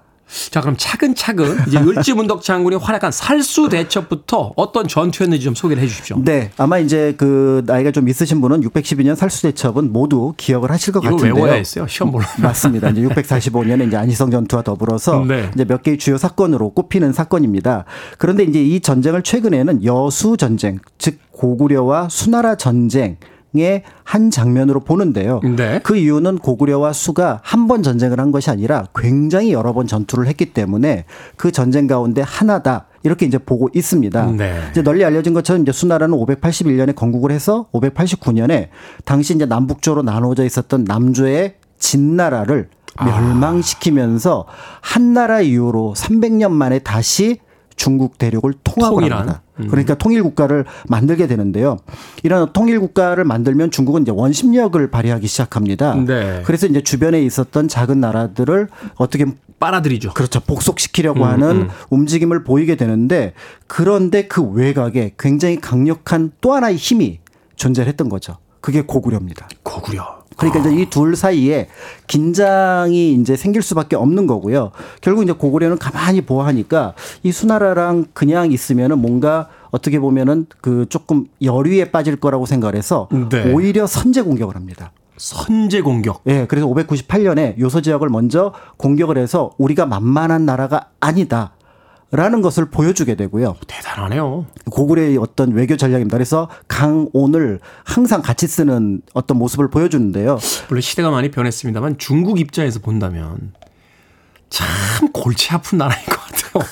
자 0.50 0.60
그럼 0.60 0.76
차근차근 0.76 1.56
이제 1.66 1.78
을지문덕 1.78 2.42
장군이 2.42 2.76
활약한 2.76 3.10
살수 3.10 3.68
대첩부터 3.70 4.52
어떤 4.56 4.86
전투였는지 4.86 5.44
좀 5.44 5.54
소개를 5.54 5.82
해 5.82 5.86
주십시오. 5.86 6.18
네, 6.22 6.50
아마 6.58 6.78
이제 6.78 7.14
그 7.16 7.62
나이가 7.66 7.90
좀 7.90 8.08
있으신 8.08 8.40
분은 8.40 8.60
612년 8.60 9.16
살수 9.16 9.42
대첩은 9.42 9.92
모두 9.92 10.34
기억을 10.36 10.70
하실 10.70 10.92
것 10.92 11.00
같은데요. 11.00 11.34
외워야 11.34 11.54
했어요. 11.54 11.86
시험 11.86 12.12
보려면. 12.12 12.34
맞습니다. 12.38 12.90
이제 12.90 13.02
645년에 13.02 13.88
이제 13.88 13.96
안희성 13.96 14.30
전투와 14.30 14.62
더불어서 14.62 15.24
네. 15.26 15.50
이제 15.54 15.64
몇 15.64 15.82
개의 15.82 15.98
주요 15.98 16.18
사건으로 16.18 16.70
꼽히는 16.70 17.12
사건입니다. 17.12 17.84
그런데 18.18 18.44
이제 18.44 18.62
이 18.62 18.80
전쟁을 18.80 19.22
최근에는 19.22 19.84
여수 19.84 20.36
전쟁, 20.36 20.78
즉 20.98 21.18
고구려와 21.32 22.08
수나라 22.10 22.56
전쟁 22.56 23.16
의 23.54 23.82
한 24.04 24.30
장면으로 24.30 24.80
보는데요. 24.80 25.40
네. 25.44 25.80
그 25.82 25.96
이유는 25.96 26.38
고구려와 26.38 26.92
수가 26.92 27.40
한 27.42 27.68
번 27.68 27.82
전쟁을 27.82 28.18
한 28.20 28.32
것이 28.32 28.50
아니라 28.50 28.86
굉장히 28.94 29.52
여러 29.52 29.74
번 29.74 29.86
전투를 29.86 30.26
했기 30.26 30.46
때문에 30.54 31.04
그 31.36 31.52
전쟁 31.52 31.86
가운데 31.86 32.22
하나다. 32.22 32.86
이렇게 33.02 33.26
이제 33.26 33.36
보고 33.36 33.68
있습니다. 33.74 34.32
네. 34.32 34.60
이제 34.70 34.82
널리 34.82 35.04
알려진 35.04 35.34
것처럼 35.34 35.62
이제 35.62 35.72
수나라는 35.72 36.16
581년에 36.16 36.94
건국을 36.94 37.30
해서 37.30 37.66
589년에 37.72 38.68
당시 39.04 39.34
이제 39.34 39.44
남북조로 39.44 40.02
나누어져 40.02 40.44
있었던 40.44 40.84
남조의 40.84 41.56
진나라를 41.78 42.70
멸망시키면서 43.04 44.46
한나라 44.80 45.40
이후로 45.40 45.94
300년 45.96 46.50
만에 46.50 46.78
다시 46.80 47.38
중국 47.78 48.18
대륙을 48.18 48.52
통합을 48.62 48.96
통일한. 48.96 49.20
합니다. 49.20 49.42
그러니까 49.56 49.94
통일 49.94 50.22
국가를 50.22 50.66
만들게 50.88 51.26
되는데요. 51.26 51.78
이런 52.22 52.52
통일 52.52 52.80
국가를 52.80 53.24
만들면 53.24 53.70
중국은 53.70 54.02
이제 54.02 54.12
원심력을 54.12 54.90
발휘하기 54.90 55.26
시작합니다. 55.26 55.94
네. 55.94 56.42
그래서 56.44 56.66
이제 56.66 56.82
주변에 56.82 57.22
있었던 57.22 57.68
작은 57.68 58.00
나라들을 58.00 58.68
어떻게 58.96 59.24
빨아들이죠. 59.58 60.12
그렇죠. 60.14 60.40
복속시키려고 60.40 61.20
음, 61.20 61.28
하는 61.28 61.68
움직임을 61.90 62.44
보이게 62.44 62.76
되는데 62.76 63.32
그런데 63.66 64.28
그 64.28 64.42
외곽에 64.42 65.14
굉장히 65.18 65.60
강력한 65.60 66.30
또 66.40 66.52
하나의 66.52 66.76
힘이 66.76 67.18
존재했던 67.56 68.08
거죠. 68.08 68.36
그게 68.60 68.82
고구려입니다. 68.82 69.48
고구려. 69.62 70.17
그러니까 70.38 70.60
이제 70.60 70.82
이 70.82 70.86
둘 70.88 71.16
사이에 71.16 71.68
긴장이 72.06 73.12
이제 73.14 73.36
생길 73.36 73.62
수밖에 73.62 73.96
없는 73.96 74.26
거고요. 74.26 74.70
결국 75.00 75.22
이제 75.22 75.32
고구려는 75.32 75.78
가만히 75.78 76.22
보아하니까 76.22 76.94
이 77.22 77.32
수나라랑 77.32 78.06
그냥 78.12 78.50
있으면은 78.52 78.98
뭔가 78.98 79.48
어떻게 79.70 79.98
보면은 79.98 80.46
그 80.60 80.86
조금 80.88 81.26
열위에 81.42 81.90
빠질 81.90 82.16
거라고 82.16 82.46
생각을 82.46 82.74
해서 82.74 83.08
네. 83.30 83.52
오히려 83.52 83.86
선제 83.86 84.22
공격을 84.22 84.56
합니다. 84.56 84.92
선제 85.18 85.80
공격. 85.82 86.22
예, 86.28 86.46
그래서 86.46 86.66
598년에 86.68 87.58
요소 87.58 87.82
지역을 87.82 88.08
먼저 88.08 88.52
공격을 88.76 89.18
해서 89.18 89.50
우리가 89.58 89.84
만만한 89.84 90.46
나라가 90.46 90.86
아니다. 91.00 91.52
라는 92.10 92.40
것을 92.40 92.70
보여주게 92.70 93.16
되고요. 93.16 93.56
대단하네요. 93.66 94.46
고구려의 94.70 95.18
어떤 95.18 95.52
외교 95.52 95.76
전략입니다. 95.76 96.16
그래서 96.16 96.48
강온을 96.66 97.60
항상 97.84 98.22
같이 98.22 98.46
쓰는 98.46 99.02
어떤 99.12 99.36
모습을 99.36 99.68
보여주는데요. 99.68 100.38
물론 100.68 100.80
시대가 100.80 101.10
많이 101.10 101.30
변했습니다만 101.30 101.98
중국 101.98 102.40
입장에서 102.40 102.80
본다면 102.80 103.52
참 104.48 104.66
골치 105.12 105.52
아픈 105.52 105.76
나라인 105.78 106.02
것 106.06 106.18
같아요. 106.18 106.64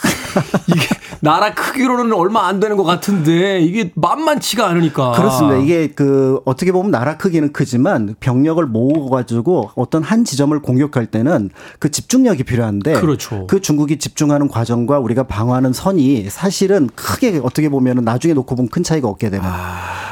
이게 0.68 0.86
나라 1.26 1.54
크기로는 1.54 2.12
얼마 2.12 2.46
안 2.46 2.60
되는 2.60 2.76
것 2.76 2.84
같은데 2.84 3.60
이게 3.60 3.90
만만치가 3.96 4.68
않으니까. 4.68 5.10
그렇습니다. 5.10 5.56
이게 5.56 5.88
그 5.88 6.40
어떻게 6.44 6.70
보면 6.70 6.92
나라 6.92 7.16
크기는 7.16 7.52
크지만 7.52 8.14
병력을 8.20 8.64
모아가지고 8.64 9.70
어떤 9.74 10.04
한 10.04 10.24
지점을 10.24 10.56
공격할 10.62 11.06
때는 11.06 11.50
그 11.80 11.90
집중력이 11.90 12.44
필요한데 12.44 13.00
그렇죠. 13.00 13.48
그 13.48 13.60
중국이 13.60 13.98
집중하는 13.98 14.46
과정과 14.46 15.00
우리가 15.00 15.24
방어하는 15.24 15.72
선이 15.72 16.30
사실은 16.30 16.88
크게 16.94 17.40
어떻게 17.42 17.70
보면 17.70 18.04
나중에 18.04 18.32
놓고 18.32 18.54
보면 18.54 18.70
큰 18.70 18.84
차이가 18.84 19.08
없게 19.08 19.28
되는. 19.28 19.44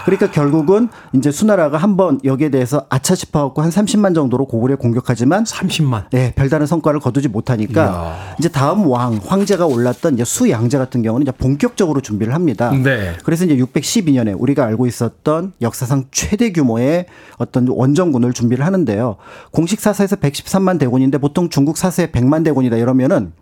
그러니까 0.07 0.31
결국은 0.33 0.89
이제 1.15 1.31
수나라가 1.31 1.79
한번 1.79 2.21
여기에 2.25 2.51
대해서 2.51 2.85
아차 2.91 3.15
싶어갖고 3.15 3.63
한 3.63 3.71
30만 3.71 4.15
정도로 4.15 4.47
고구려 4.47 4.77
공격하지만 4.77 5.45
30만. 5.45 6.07
네, 6.11 6.35
별다른 6.35 6.67
성과를 6.67 7.01
거두지 7.01 7.29
못하니까 7.29 7.83
이야. 7.83 8.35
이제 8.39 8.49
다음 8.49 8.87
왕 8.89 9.21
황제가 9.25 9.65
올랐던 9.65 10.15
이제 10.15 10.25
수양제 10.25 10.77
같은 10.77 11.04
경우는 11.05 11.25
이제 11.25 11.33
본격적으로 11.33 12.01
준비를 12.01 12.35
합니다. 12.35 12.73
네. 12.73 13.13
그래서 13.23 13.45
이제 13.45 13.57
612년에 13.57 14.35
우리가 14.37 14.65
알고 14.65 14.87
있었던 14.87 15.53
역사상 15.63 16.07
최대 16.11 16.51
규모의 16.53 17.07
어떤 17.39 17.69
원정군을 17.69 18.33
준비를 18.33 18.67
하는데요. 18.67 19.17
공식 19.53 19.81
사사에서 19.81 20.17
113만 20.17 20.79
대군인데 20.79 21.19
보통 21.19 21.49
중국 21.49 21.77
사사에 21.77 22.09
100만 22.09 22.45
대군이다 22.45 22.77
이러면은 22.77 23.33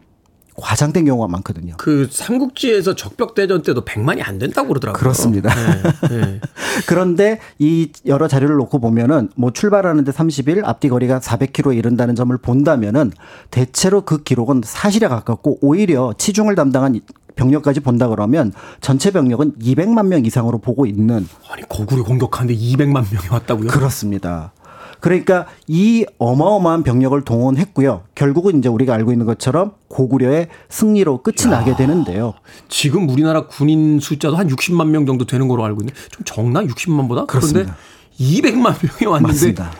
과장된 0.57 1.07
경우가 1.07 1.29
많거든요. 1.29 1.75
그 1.79 2.09
삼국지에서 2.11 2.95
적벽 2.95 3.35
대전 3.35 3.63
때도 3.63 3.85
100만이 3.85 4.21
안 4.23 4.39
된다고 4.39 4.69
그러더라고요. 4.69 4.99
그렇습니다. 4.99 5.51
네, 5.55 6.09
네. 6.09 6.41
그런데 6.87 7.39
이 7.59 7.91
여러 8.07 8.29
자료를 8.29 8.57
놓고 8.57 8.79
보면은 8.79 9.31
뭐 9.35 9.51
출발하는데 9.51 10.11
30일 10.13 10.63
앞뒤 10.65 10.89
거리가 10.91 11.21
400km에 11.21 11.77
이른다는 11.77 12.15
점을 12.15 12.37
본다면은 12.37 13.13
대체로 13.51 14.03
그 14.03 14.23
기록은 14.23 14.63
사실에 14.65 15.09
가깝고 15.09 15.59
오히려 15.63 16.13
치중을 16.19 16.55
담당한 16.55 17.01
병력까지 17.37 17.81
본다 17.81 18.09
그러면 18.09 18.53
전체 18.81 19.11
병력은 19.11 19.55
200만 19.61 20.07
명 20.07 20.25
이상으로 20.25 20.59
보고 20.59 20.87
있는 20.87 21.27
아니 21.51 21.63
고구려 21.69 22.05
공격하는데 22.05 22.55
200만 22.59 23.13
명이 23.13 23.29
왔다고요? 23.31 23.69
그렇습니다. 23.69 24.53
그러니까 25.01 25.47
이 25.67 26.07
어마어마한 26.19 26.85
병력을 26.85 27.21
동원했고요. 27.23 28.03
결국은 28.15 28.59
이제 28.59 28.69
우리가 28.69 28.95
알고 28.95 29.11
있는 29.11 29.27
것처럼 29.27 29.73
고구려의 29.89 30.47
승리로 30.69 31.23
끝이 31.23 31.51
나게 31.51 31.75
되는데요. 31.75 32.35
지금 32.69 33.09
우리나라 33.09 33.49
군인 33.49 33.99
숫자도 33.99 34.37
한 34.37 34.47
60만 34.47 34.89
명 34.91 35.05
정도 35.05 35.27
되는 35.27 35.49
걸로 35.49 35.65
알고 35.65 35.83
있는데 35.83 35.99
좀 36.11 36.25
적나 36.25 36.63
60만보다? 36.63 37.27
그렇습니다. 37.27 37.77
그런데 38.17 38.43
200만 38.53 38.77
명이 38.81 39.13
왔는데 39.13 39.33
맞습니다. 39.33 39.73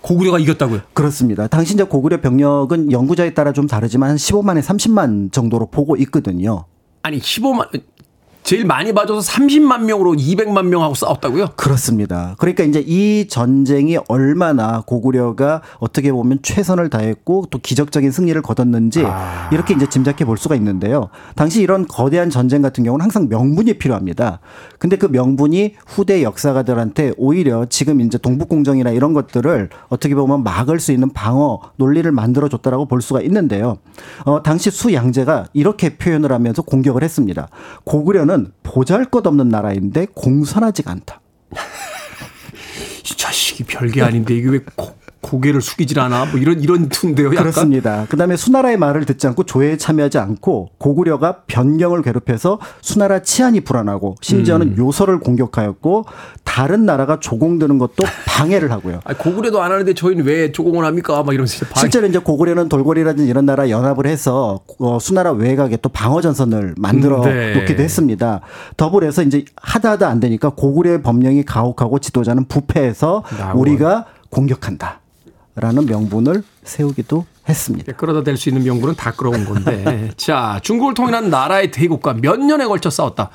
고구려가 0.00 0.38
이겼다고요? 0.38 0.80
그렇습니다. 0.94 1.46
당시 1.46 1.74
이제 1.74 1.84
고구려 1.84 2.22
병력은 2.22 2.90
연구자에 2.90 3.34
따라 3.34 3.52
좀 3.52 3.66
다르지만 3.66 4.10
한 4.10 4.16
15만에 4.16 4.62
30만 4.62 5.30
정도로 5.32 5.66
보고 5.66 5.96
있거든요. 5.96 6.64
아니 7.04 7.18
15만 7.18 7.70
제일 8.44 8.66
많이 8.66 8.92
봐줘서 8.92 9.32
30만 9.32 9.84
명으로 9.84 10.12
200만 10.12 10.66
명하고 10.66 10.94
싸웠다고요? 10.94 11.52
그렇습니다. 11.56 12.34
그러니까 12.38 12.62
이제 12.62 12.84
이 12.86 13.26
전쟁이 13.26 13.96
얼마나 14.06 14.82
고구려가 14.82 15.62
어떻게 15.78 16.12
보면 16.12 16.40
최선을 16.42 16.90
다했고 16.90 17.46
또 17.50 17.58
기적적인 17.58 18.10
승리를 18.10 18.40
거뒀는지 18.42 19.02
이렇게 19.50 19.72
이제 19.72 19.86
짐작해 19.88 20.26
볼 20.26 20.36
수가 20.36 20.56
있는데요. 20.56 21.08
당시 21.36 21.62
이런 21.62 21.88
거대한 21.88 22.28
전쟁 22.28 22.60
같은 22.60 22.84
경우는 22.84 23.02
항상 23.02 23.30
명분이 23.30 23.78
필요합니다. 23.78 24.40
근데 24.78 24.96
그 24.96 25.06
명분이 25.06 25.76
후대 25.86 26.22
역사가들한테 26.22 27.14
오히려 27.16 27.64
지금 27.70 28.02
이제 28.02 28.18
동북공정이나 28.18 28.90
이런 28.90 29.14
것들을 29.14 29.70
어떻게 29.88 30.14
보면 30.14 30.44
막을 30.44 30.80
수 30.80 30.92
있는 30.92 31.08
방어 31.14 31.60
논리를 31.76 32.12
만들어 32.12 32.50
줬다라고 32.50 32.84
볼 32.88 33.00
수가 33.00 33.22
있는데요. 33.22 33.78
어, 34.26 34.42
당시 34.42 34.70
수양제가 34.70 35.46
이렇게 35.54 35.96
표현을 35.96 36.30
하면서 36.30 36.60
공격을 36.60 37.02
했습니다. 37.02 37.48
고구려는 37.84 38.33
보잘 38.62 39.06
것 39.06 39.26
없는 39.26 39.48
나라인데 39.48 40.06
공손하지가 40.14 40.90
않다. 40.90 41.20
이 43.04 43.16
자식이 43.16 43.64
별게 43.64 44.02
아닌데 44.02 44.34
이게 44.34 44.48
왜 44.48 44.58
고, 44.58 44.96
고개를 45.24 45.62
숙이질 45.62 45.98
않아? 46.00 46.26
뭐 46.26 46.38
이런 46.38 46.60
이런 46.60 46.88
툰데요. 46.90 47.28
약간? 47.28 47.44
그렇습니다. 47.44 48.06
그다음에 48.10 48.36
수나라의 48.36 48.76
말을 48.76 49.06
듣지 49.06 49.26
않고 49.26 49.44
조회에 49.44 49.78
참여하지 49.78 50.18
않고 50.18 50.70
고구려가 50.78 51.38
변경을 51.46 52.02
괴롭혀서 52.02 52.58
수나라 52.82 53.22
치안이 53.22 53.60
불안하고 53.60 54.16
심지어는 54.20 54.68
음. 54.72 54.76
요소를 54.76 55.20
공격하였고 55.20 56.04
다른 56.44 56.84
나라가 56.84 57.18
조공드는 57.20 57.78
것도 57.78 58.04
방해를 58.28 58.70
하고요. 58.70 59.00
아니, 59.04 59.16
고구려도 59.18 59.62
안 59.62 59.72
하는데 59.72 59.94
저희는 59.94 60.24
왜 60.26 60.52
조공을 60.52 60.84
합니까? 60.84 61.22
막 61.22 61.32
이제 61.34 61.66
방- 61.66 61.80
실제로 61.80 62.06
이제 62.06 62.18
고구려는 62.18 62.68
돌고리라든지 62.68 63.28
이런 63.28 63.46
나라 63.46 63.70
연합을 63.70 64.06
해서 64.06 64.60
어, 64.78 64.98
수나라 65.00 65.32
외곽에 65.32 65.78
또 65.78 65.88
방어 65.88 66.20
전선을 66.20 66.74
만들어 66.76 67.22
음, 67.22 67.24
네. 67.24 67.54
놓기도 67.54 67.82
했습니다. 67.82 68.42
더불어서 68.76 69.22
이제 69.22 69.44
하다 69.56 69.92
하다 69.92 70.08
안 70.08 70.20
되니까 70.20 70.50
고구려의 70.50 71.02
법령이 71.02 71.44
가혹하고 71.44 71.98
지도자는 71.98 72.44
부패해서 72.46 73.24
나고. 73.38 73.60
우리가 73.60 74.04
공격한다. 74.30 75.00
라는 75.56 75.86
명분을 75.86 76.42
세우기도 76.64 77.26
했습니다. 77.48 77.92
끌어다 77.92 78.22
댈 78.24 78.36
수 78.36 78.48
있는 78.48 78.64
명분은 78.64 78.96
다 78.96 79.12
끌어온 79.12 79.44
건데. 79.44 80.10
자, 80.16 80.58
중국을 80.62 80.94
통일한 80.94 81.30
나라의 81.30 81.70
대국과 81.70 82.14
몇 82.14 82.40
년에 82.40 82.66
걸쳐 82.66 82.90
싸웠다. 82.90 83.30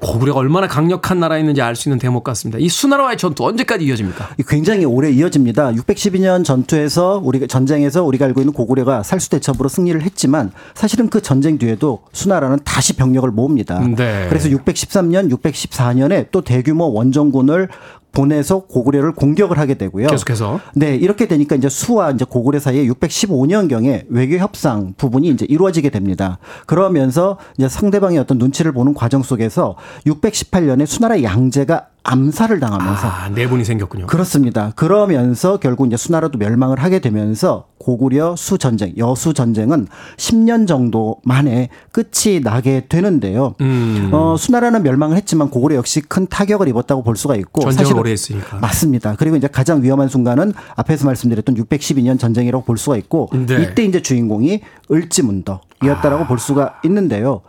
고구려가 0.00 0.40
얼마나 0.40 0.66
강력한 0.66 1.20
나라였는지 1.20 1.60
알 1.60 1.76
수 1.76 1.88
있는 1.88 1.98
대목 1.98 2.24
같습니다. 2.24 2.58
이 2.58 2.68
수나라와의 2.70 3.18
전투 3.18 3.44
언제까지 3.44 3.84
이어집니까? 3.84 4.30
굉장히 4.48 4.86
오래 4.86 5.10
이어집니다. 5.10 5.72
612년 5.72 6.42
전투에서 6.42 7.20
우리가 7.22 7.46
전쟁에서 7.46 8.02
우리가 8.04 8.24
알고 8.24 8.40
있는 8.40 8.54
고구려가 8.54 9.02
살수대첩으로 9.02 9.68
승리를 9.68 10.00
했지만 10.00 10.52
사실은 10.74 11.10
그 11.10 11.20
전쟁 11.20 11.58
뒤에도 11.58 12.00
수나라는 12.12 12.60
다시 12.64 12.94
병력을 12.94 13.30
모읍니다. 13.30 13.80
네. 13.96 14.26
그래서 14.30 14.48
613년, 14.48 15.30
614년에 15.30 16.28
또 16.30 16.40
대규모 16.40 16.90
원정군을 16.92 17.68
보내서 18.12 18.60
고구려를 18.60 19.12
공격을 19.12 19.58
하게 19.58 19.74
되고요. 19.74 20.08
계속해서. 20.08 20.60
네, 20.74 20.96
이렇게 20.96 21.26
되니까 21.28 21.56
이제 21.56 21.68
수와 21.68 22.10
이제 22.10 22.24
고구려 22.24 22.58
사이에 22.58 22.86
615년경에 22.86 24.06
외교 24.08 24.36
협상 24.36 24.94
부분이 24.96 25.28
이제 25.28 25.46
이루어지게 25.48 25.90
됩니다. 25.90 26.38
그러면서 26.66 27.38
이제 27.56 27.68
상대방의 27.68 28.18
어떤 28.18 28.38
눈치를 28.38 28.72
보는 28.72 28.94
과정 28.94 29.22
속에서 29.22 29.76
618년에 30.06 30.86
수나라 30.86 31.22
양제가 31.22 31.86
암살을 32.02 32.60
당하면서 32.60 33.06
아, 33.06 33.28
내분이 33.28 33.64
생겼군요. 33.64 34.06
그렇습니다. 34.06 34.72
그러면서 34.74 35.58
결국 35.58 35.86
이제 35.86 35.96
수나라도 35.96 36.38
멸망을 36.38 36.78
하게 36.78 36.98
되면서 37.00 37.66
고구려 37.78 38.36
수 38.36 38.58
전쟁, 38.58 38.94
여수 38.98 39.32
전쟁은 39.34 39.86
10년 40.16 40.66
정도 40.66 41.16
만에 41.24 41.68
끝이 41.92 42.40
나게 42.40 42.86
되는데요. 42.88 43.54
음. 43.60 44.10
어, 44.12 44.36
수나라는 44.38 44.82
멸망을 44.82 45.16
했지만 45.16 45.50
고구려 45.50 45.76
역시 45.76 46.00
큰 46.00 46.26
타격을 46.26 46.68
입었다고 46.68 47.02
볼 47.02 47.16
수가 47.16 47.36
있고 47.36 47.62
전쟁을 47.62 47.98
오래 48.00 48.10
했으니까. 48.12 48.58
맞습니다. 48.58 49.16
그리고 49.16 49.36
이제 49.36 49.46
가장 49.46 49.82
위험한 49.82 50.08
순간은 50.08 50.52
앞에서 50.76 51.06
말씀드렸던 51.06 51.54
612년 51.56 52.18
전쟁이라고 52.18 52.64
볼 52.64 52.78
수가 52.78 52.96
있고 52.96 53.30
네. 53.32 53.62
이때 53.62 53.84
이제 53.84 54.02
주인공이 54.02 54.60
을지문덕 54.90 55.69
이었다라고 55.82 56.26
볼 56.26 56.38
수가 56.38 56.80
있는데요. 56.84 57.40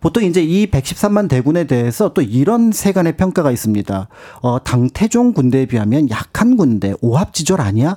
보통 0.00 0.22
이제 0.22 0.42
이 0.42 0.70
113만 0.70 1.28
대군에 1.28 1.64
대해서 1.64 2.12
또 2.12 2.22
이런 2.22 2.72
세간의 2.72 3.16
평가가 3.16 3.50
있습니다. 3.50 4.08
어, 4.42 4.58
당태종 4.62 5.32
군대에 5.32 5.66
비하면 5.66 6.08
약한 6.10 6.56
군대, 6.56 6.94
오합지졸 7.00 7.60
아니야? 7.60 7.96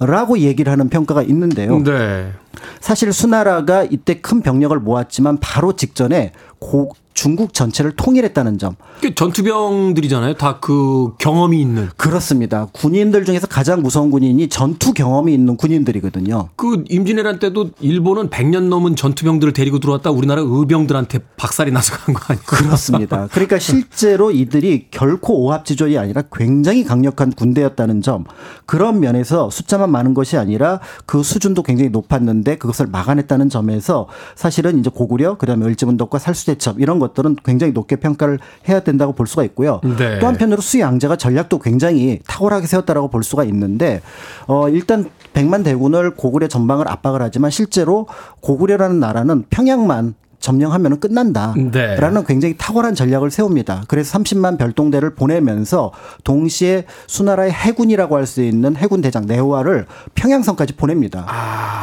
라고 0.00 0.38
얘기를 0.38 0.72
하는 0.72 0.88
평가가 0.88 1.22
있는데요. 1.22 1.78
네. 1.82 2.32
사실 2.80 3.12
수나라가 3.12 3.84
이때 3.84 4.20
큰 4.20 4.42
병력을 4.42 4.76
모았지만 4.78 5.38
바로 5.40 5.74
직전에 5.74 6.32
고, 6.58 6.90
중국 7.14 7.54
전체를 7.54 7.92
통일했다는 7.96 8.58
점. 8.58 8.74
그 9.00 9.14
전투병들이잖아요. 9.14 10.34
다 10.34 10.58
그 10.60 11.12
경험이 11.18 11.60
있는. 11.60 11.88
그렇습니다. 11.96 12.68
군인들 12.72 13.24
중에서 13.24 13.46
가장 13.46 13.82
무서운 13.82 14.10
군인이 14.10 14.48
전투 14.48 14.92
경험이 14.94 15.34
있는 15.34 15.56
군인들이거든요. 15.56 16.48
그 16.56 16.84
임진왜란 16.88 17.38
때도 17.38 17.70
일본은 17.80 18.30
100년 18.30 18.68
넘은 18.68 18.96
전투병들을 18.96 19.52
데리고 19.52 19.78
들어왔다 19.78 20.10
우리나라 20.10 20.42
의병들한테 20.44 21.18
박살이 21.36 21.70
나서 21.70 21.94
간 21.96 22.14
거 22.14 22.20
아니에요? 22.28 22.44
그렇습니다. 22.46 23.28
그러니까 23.32 23.58
실제로 23.58 24.30
이들이 24.30 24.86
결코 24.90 25.44
오합지졸이 25.44 25.98
아니라 25.98 26.22
굉장히 26.32 26.84
강력한 26.84 27.30
군대였다는 27.32 28.00
점. 28.02 28.24
그런 28.66 29.00
면에서 29.00 29.50
숫자만 29.50 29.90
많은 29.90 30.14
것이 30.14 30.36
아니라 30.38 30.80
그 31.06 31.22
수준도 31.22 31.62
굉장히 31.62 31.90
높았는데 31.90 32.56
그것을 32.56 32.86
막아냈다는 32.86 33.50
점에서 33.50 34.08
사실은 34.34 34.78
이제 34.78 34.88
고구려, 34.92 35.36
그다음에 35.36 35.66
을지문덕과 35.66 36.18
살수대첩 36.18 36.80
이런 36.80 36.98
것들은 37.08 37.36
굉장히 37.44 37.72
높게 37.72 37.96
평가를 37.96 38.38
해야 38.68 38.80
된다고 38.80 39.12
볼 39.12 39.26
수가 39.26 39.44
있고요. 39.44 39.80
네. 39.98 40.18
또 40.18 40.26
한편으로 40.26 40.60
수양제가 40.60 41.16
전략도 41.16 41.58
굉장히 41.58 42.20
탁월하게 42.26 42.66
세웠다라고 42.66 43.08
볼 43.08 43.22
수가 43.22 43.44
있는데 43.44 44.00
어 44.46 44.68
일단 44.68 45.10
백만 45.32 45.62
대군을 45.62 46.12
고구려 46.12 46.48
전방을 46.48 46.88
압박을 46.88 47.22
하지만 47.22 47.50
실제로 47.50 48.06
고구려라는 48.40 49.00
나라는 49.00 49.44
평양만 49.50 50.14
점령하면 50.44 51.00
끝난다. 51.00 51.54
네. 51.56 51.96
라는 51.96 52.24
굉장히 52.24 52.54
탁월한 52.58 52.94
전략을 52.94 53.30
세웁니다. 53.30 53.84
그래서 53.88 54.18
30만 54.18 54.58
별동대를 54.58 55.14
보내면서 55.14 55.92
동시에 56.22 56.84
수나라의 57.06 57.50
해군이라고 57.52 58.16
할 58.16 58.24
수 58.24 58.42
있는 58.42 58.74
해군 58.76 59.02
대장 59.02 59.26
네오아를 59.26 59.86
평양성까지 60.14 60.76
보냅니다. 60.76 61.26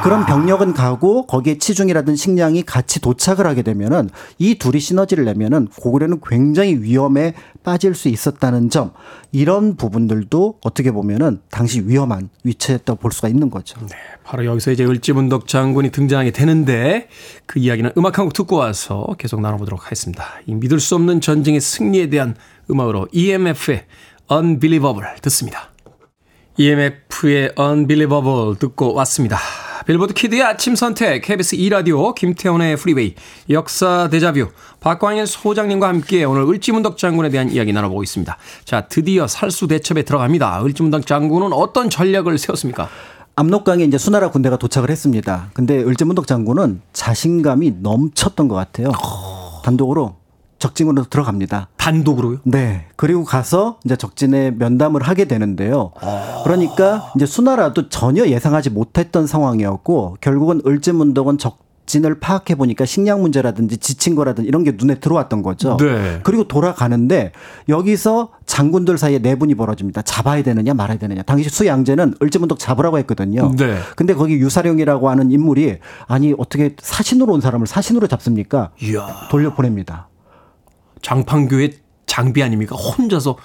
그런 0.03 0.25
병력은 0.25 0.73
가고 0.73 1.27
거기에 1.27 1.59
치중이라든 1.59 2.15
식량이 2.15 2.63
같이 2.63 2.99
도착을 2.99 3.45
하게 3.45 3.61
되면은 3.61 4.09
이 4.39 4.55
둘이 4.55 4.79
시너지를 4.79 5.25
내면은 5.25 5.67
고구려는 5.79 6.19
굉장히 6.27 6.75
위험에 6.75 7.35
빠질 7.63 7.93
수 7.93 8.09
있었다는 8.09 8.71
점 8.71 8.91
이런 9.31 9.75
부분들도 9.75 10.55
어떻게 10.61 10.91
보면은 10.91 11.41
당시 11.51 11.81
위험한 11.85 12.29
위치였다고 12.43 12.99
볼 12.99 13.11
수가 13.11 13.27
있는 13.27 13.49
거죠. 13.51 13.79
바로 14.23 14.45
여기서 14.45 14.71
이제 14.71 14.83
을지문덕 14.83 15.47
장군이 15.47 15.91
등장하게 15.91 16.31
되는데 16.31 17.07
그 17.45 17.59
이야기는 17.59 17.91
음악 17.97 18.17
한곡 18.17 18.33
듣고 18.33 18.50
와서 18.57 19.07
계속 19.17 19.41
나눠보도록 19.41 19.85
하겠습니다. 19.85 20.25
이 20.45 20.55
믿을 20.55 20.79
수 20.79 20.95
없는 20.95 21.21
전쟁의 21.21 21.61
승리에 21.61 22.09
대한 22.09 22.35
음악으로 22.69 23.07
EMF의 23.11 23.85
Unbelievable 24.31 25.15
듣습니다. 25.21 25.69
EMF의 26.57 27.53
Unbelievable 27.59 28.57
듣고 28.59 28.93
왔습니다. 28.93 29.37
빌보드 29.85 30.13
kid의 30.13 30.43
아침 30.43 30.75
선택, 30.75 31.21
KBS 31.21 31.57
2라디오, 31.57 32.13
김태훈의 32.13 32.77
프리웨이, 32.77 33.15
역사 33.49 34.09
대자뷰, 34.09 34.49
박광일 34.79 35.25
소장님과 35.25 35.87
함께 35.87 36.23
오늘 36.23 36.47
을지문덕 36.47 36.97
장군에 36.97 37.29
대한 37.29 37.51
이야기 37.51 37.73
나눠보고 37.73 38.03
있습니다. 38.03 38.37
자, 38.63 38.81
드디어 38.87 39.27
살수 39.27 39.67
대첩에 39.67 40.03
들어갑니다. 40.03 40.63
을지문덕 40.63 41.07
장군은 41.07 41.51
어떤 41.53 41.89
전략을 41.89 42.37
세웠습니까? 42.37 42.89
압록강에 43.41 43.83
이제 43.83 43.97
수나라 43.97 44.29
군대가 44.29 44.55
도착을 44.55 44.91
했습니다. 44.91 45.49
근데 45.53 45.81
을지문덕 45.81 46.27
장군은 46.27 46.81
자신감이 46.93 47.77
넘쳤던 47.81 48.47
것 48.47 48.53
같아요. 48.53 48.91
단독으로 49.63 50.17
적진으로 50.59 51.05
들어갑니다. 51.05 51.69
단독으로요? 51.75 52.37
네. 52.43 52.85
그리고 52.95 53.23
가서 53.23 53.79
이제 53.83 53.95
적진에 53.95 54.51
면담을 54.51 55.01
하게 55.01 55.25
되는데요. 55.25 55.91
그러니까 56.43 57.11
이제 57.15 57.25
수나라도 57.25 57.89
전혀 57.89 58.27
예상하지 58.27 58.69
못했던 58.69 59.25
상황이었고 59.25 60.17
결국은 60.21 60.61
을지문덕은 60.63 61.39
적 61.39 61.57
진을 61.91 62.21
파악해 62.21 62.55
보니까 62.55 62.85
식량 62.85 63.21
문제라든지 63.21 63.75
지친 63.77 64.15
거라든지 64.15 64.47
이런 64.47 64.63
게 64.63 64.71
눈에 64.77 64.95
들어왔던 64.95 65.43
거죠. 65.43 65.75
네. 65.77 66.21
그리고 66.23 66.47
돌아가는데 66.47 67.33
여기서 67.67 68.29
장군들 68.45 68.97
사이에 68.97 69.19
내분이 69.19 69.55
벌어집니다. 69.55 70.01
잡아야 70.03 70.41
되느냐 70.41 70.73
말아야 70.73 70.97
되느냐. 70.97 71.21
당시 71.23 71.49
수양제는 71.49 72.15
을지문덕 72.21 72.59
잡으라고 72.59 72.97
했거든요. 72.99 73.51
네. 73.57 73.77
근데 73.97 74.13
거기 74.13 74.35
유사룡이라고 74.35 75.09
하는 75.09 75.31
인물이 75.31 75.79
아니 76.07 76.33
어떻게 76.37 76.77
사신으로 76.81 77.33
온 77.33 77.41
사람을 77.41 77.67
사신으로 77.67 78.07
잡습니까? 78.07 78.71
이야. 78.81 79.27
돌려보냅니다. 79.29 80.07
장판교의 81.01 81.73
장비 82.05 82.41
아닙니까? 82.41 82.75
혼자서 82.77 83.31
어 83.31 83.35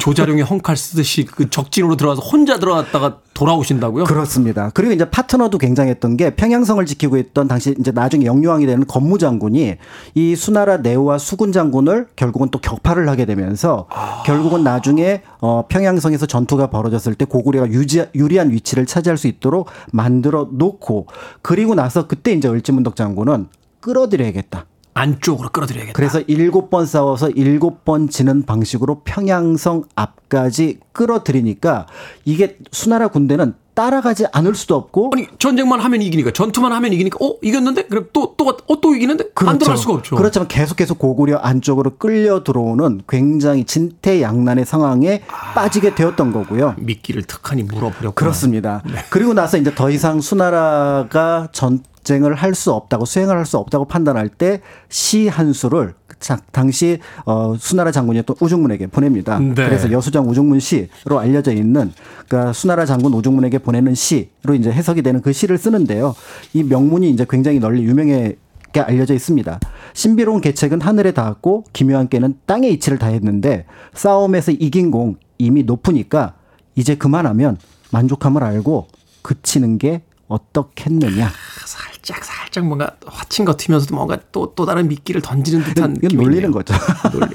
조자룡이 0.00 0.42
헝칼 0.42 0.76
쓰듯이 0.76 1.24
그 1.24 1.50
적진으로 1.50 1.96
들어가서 1.96 2.22
혼자 2.22 2.58
들어갔다가 2.58 3.18
돌아오신다고요? 3.34 4.04
그렇습니다. 4.04 4.70
그리고 4.74 4.92
이제 4.92 5.08
파트너도 5.08 5.56
굉장했던 5.58 6.16
게 6.18 6.30
평양성을 6.30 6.84
지키고 6.84 7.16
있던 7.16 7.48
당시 7.48 7.74
이제 7.78 7.90
나중에 7.90 8.26
영유왕이 8.26 8.66
되는 8.66 8.86
건무 8.86 9.18
장군이 9.18 9.76
이 10.14 10.36
수나라 10.36 10.76
네오와 10.76 11.18
수군 11.18 11.50
장군을 11.52 12.08
결국은 12.16 12.50
또 12.50 12.60
격파를 12.60 13.08
하게 13.08 13.24
되면서 13.24 13.88
결국은 14.26 14.62
나중에 14.62 15.22
어 15.40 15.64
평양성에서 15.68 16.26
전투가 16.26 16.68
벌어졌을 16.68 17.14
때 17.14 17.24
고구려가 17.24 17.68
유지, 17.68 18.04
유리한 18.14 18.50
위치를 18.50 18.84
차지할 18.84 19.16
수 19.16 19.26
있도록 19.26 19.68
만들어 19.92 20.48
놓고 20.52 21.06
그리고 21.40 21.74
나서 21.74 22.06
그때 22.06 22.32
이제 22.32 22.48
을지문덕 22.48 22.94
장군은 22.96 23.48
끌어들여야겠다. 23.80 24.66
안쪽으로 25.00 25.48
끌어들여야겠다. 25.48 25.94
그래서 25.94 26.20
일곱 26.26 26.68
번 26.70 26.84
싸워서 26.84 27.30
일곱 27.30 27.84
번 27.84 28.08
지는 28.08 28.44
방식으로 28.44 29.00
평양성 29.04 29.84
앞까지 29.94 30.80
끌어들이니까 30.92 31.86
이게 32.24 32.58
수나라 32.70 33.08
군대는 33.08 33.54
따라가지 33.72 34.26
않을 34.32 34.54
수도 34.54 34.74
없고 34.74 35.12
아니 35.14 35.26
전쟁만 35.38 35.80
하면 35.80 36.02
이기니까 36.02 36.32
전투만 36.32 36.70
하면 36.72 36.92
이기니까 36.92 37.16
어 37.24 37.36
이겼는데 37.40 37.84
그럼 37.84 38.08
또또어또 38.12 38.94
이기는데 38.94 39.24
안 39.36 39.58
들어갈 39.58 39.78
수가 39.78 39.94
없죠. 39.94 40.16
그렇지만 40.16 40.48
계속해서 40.48 40.94
고구려 40.94 41.38
안쪽으로 41.38 41.96
끌려 41.96 42.44
들어오는 42.44 43.02
굉장히 43.08 43.64
진퇴양난의 43.64 44.66
상황에 44.66 45.22
빠지게 45.54 45.94
되었던 45.94 46.32
거고요. 46.32 46.74
미끼를 46.78 47.22
탁하니 47.22 47.62
물어버렸고 47.62 48.12
그렇습니다. 48.12 48.82
그리고 49.08 49.32
나서 49.32 49.56
이제 49.56 49.74
더 49.74 49.88
이상 49.88 50.20
수나라가 50.20 51.48
전 51.52 51.82
쟁을 52.04 52.34
할 52.34 52.54
수 52.54 52.72
없다고 52.72 53.04
수행을 53.04 53.36
할 53.36 53.44
수 53.46 53.56
없다고 53.58 53.84
판단할 53.86 54.28
때 54.28 54.60
시 54.88 55.28
한 55.28 55.52
수를 55.52 55.94
자- 56.18 56.38
당시 56.52 56.98
어 57.26 57.54
수나라 57.58 57.90
장군이었던 57.92 58.36
우중문에게 58.40 58.88
보냅니다. 58.88 59.38
네. 59.38 59.54
그래서 59.54 59.90
여수장 59.90 60.28
우중문 60.28 60.60
시로 60.60 61.18
알려져 61.18 61.52
있는 61.52 61.92
그러니까 62.28 62.52
수나라 62.52 62.84
장군 62.86 63.12
우중문에게 63.14 63.58
보내는 63.58 63.94
시로 63.94 64.54
이제 64.54 64.70
해석이 64.70 65.02
되는 65.02 65.20
그 65.22 65.32
시를 65.32 65.56
쓰는데요. 65.58 66.14
이 66.52 66.62
명문이 66.62 67.08
이제 67.10 67.24
굉장히 67.28 67.58
널리 67.60 67.82
유명해 67.84 68.36
게 68.72 68.80
알려져 68.80 69.14
있습니다. 69.14 69.58
신비로운 69.94 70.40
계책은 70.40 70.80
하늘에 70.80 71.10
닿았고 71.12 71.64
기묘한께는 71.72 72.34
땅에 72.46 72.68
이치를 72.68 72.98
다했는데 72.98 73.66
싸움에서 73.94 74.52
이긴 74.52 74.90
공 74.92 75.16
이미 75.38 75.64
높으니까 75.64 76.34
이제 76.76 76.94
그만하면 76.94 77.56
만족함을 77.90 78.44
알고 78.44 78.86
그치는 79.22 79.78
게 79.78 80.02
어떻겠느냐. 80.30 81.30
살짝 81.66 82.24
살짝 82.24 82.64
뭔가 82.64 82.92
화친 83.06 83.44
것 83.44 83.56
튀면서도 83.58 83.94
뭔가 83.94 84.18
또 84.32 84.54
또 84.54 84.64
다른 84.66 84.88
미끼를 84.88 85.20
던지는 85.20 85.62
듯한 85.64 85.96
이건 86.02 86.16
놀리는. 86.22 86.50
거죠. 86.50 86.74
놀리. 87.12 87.34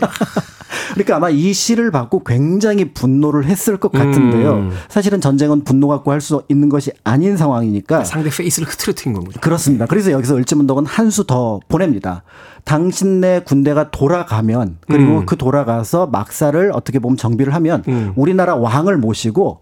그러니까 0.93 1.15
아마 1.17 1.29
이 1.29 1.53
시를 1.53 1.91
받고 1.91 2.23
굉장히 2.23 2.93
분노를 2.93 3.45
했을 3.45 3.77
것 3.77 3.91
같은데요. 3.91 4.53
음. 4.55 4.71
사실은 4.89 5.19
전쟁은 5.21 5.63
분노 5.63 5.87
갖고 5.87 6.11
할 6.11 6.21
수 6.21 6.43
있는 6.49 6.69
것이 6.69 6.91
아닌 7.03 7.37
상황이니까 7.37 8.03
상대 8.05 8.29
페이스를 8.29 8.67
흐트러뜨린 8.67 9.13
거군요. 9.13 9.33
그렇습니다. 9.41 9.85
그래서 9.85 10.11
여기서 10.11 10.35
을지문덕은 10.37 10.85
한 10.85 11.09
수 11.09 11.25
더 11.25 11.59
보냅니다. 11.67 12.23
당신네 12.65 13.41
군대가 13.41 13.91
돌아가면 13.91 14.77
그리고 14.87 15.19
음. 15.19 15.25
그 15.25 15.35
돌아가서 15.37 16.07
막사를 16.07 16.71
어떻게 16.73 16.99
보면 16.99 17.17
정비를 17.17 17.53
하면 17.55 17.83
음. 17.87 18.13
우리나라 18.15 18.55
왕을 18.55 18.97
모시고 18.97 19.61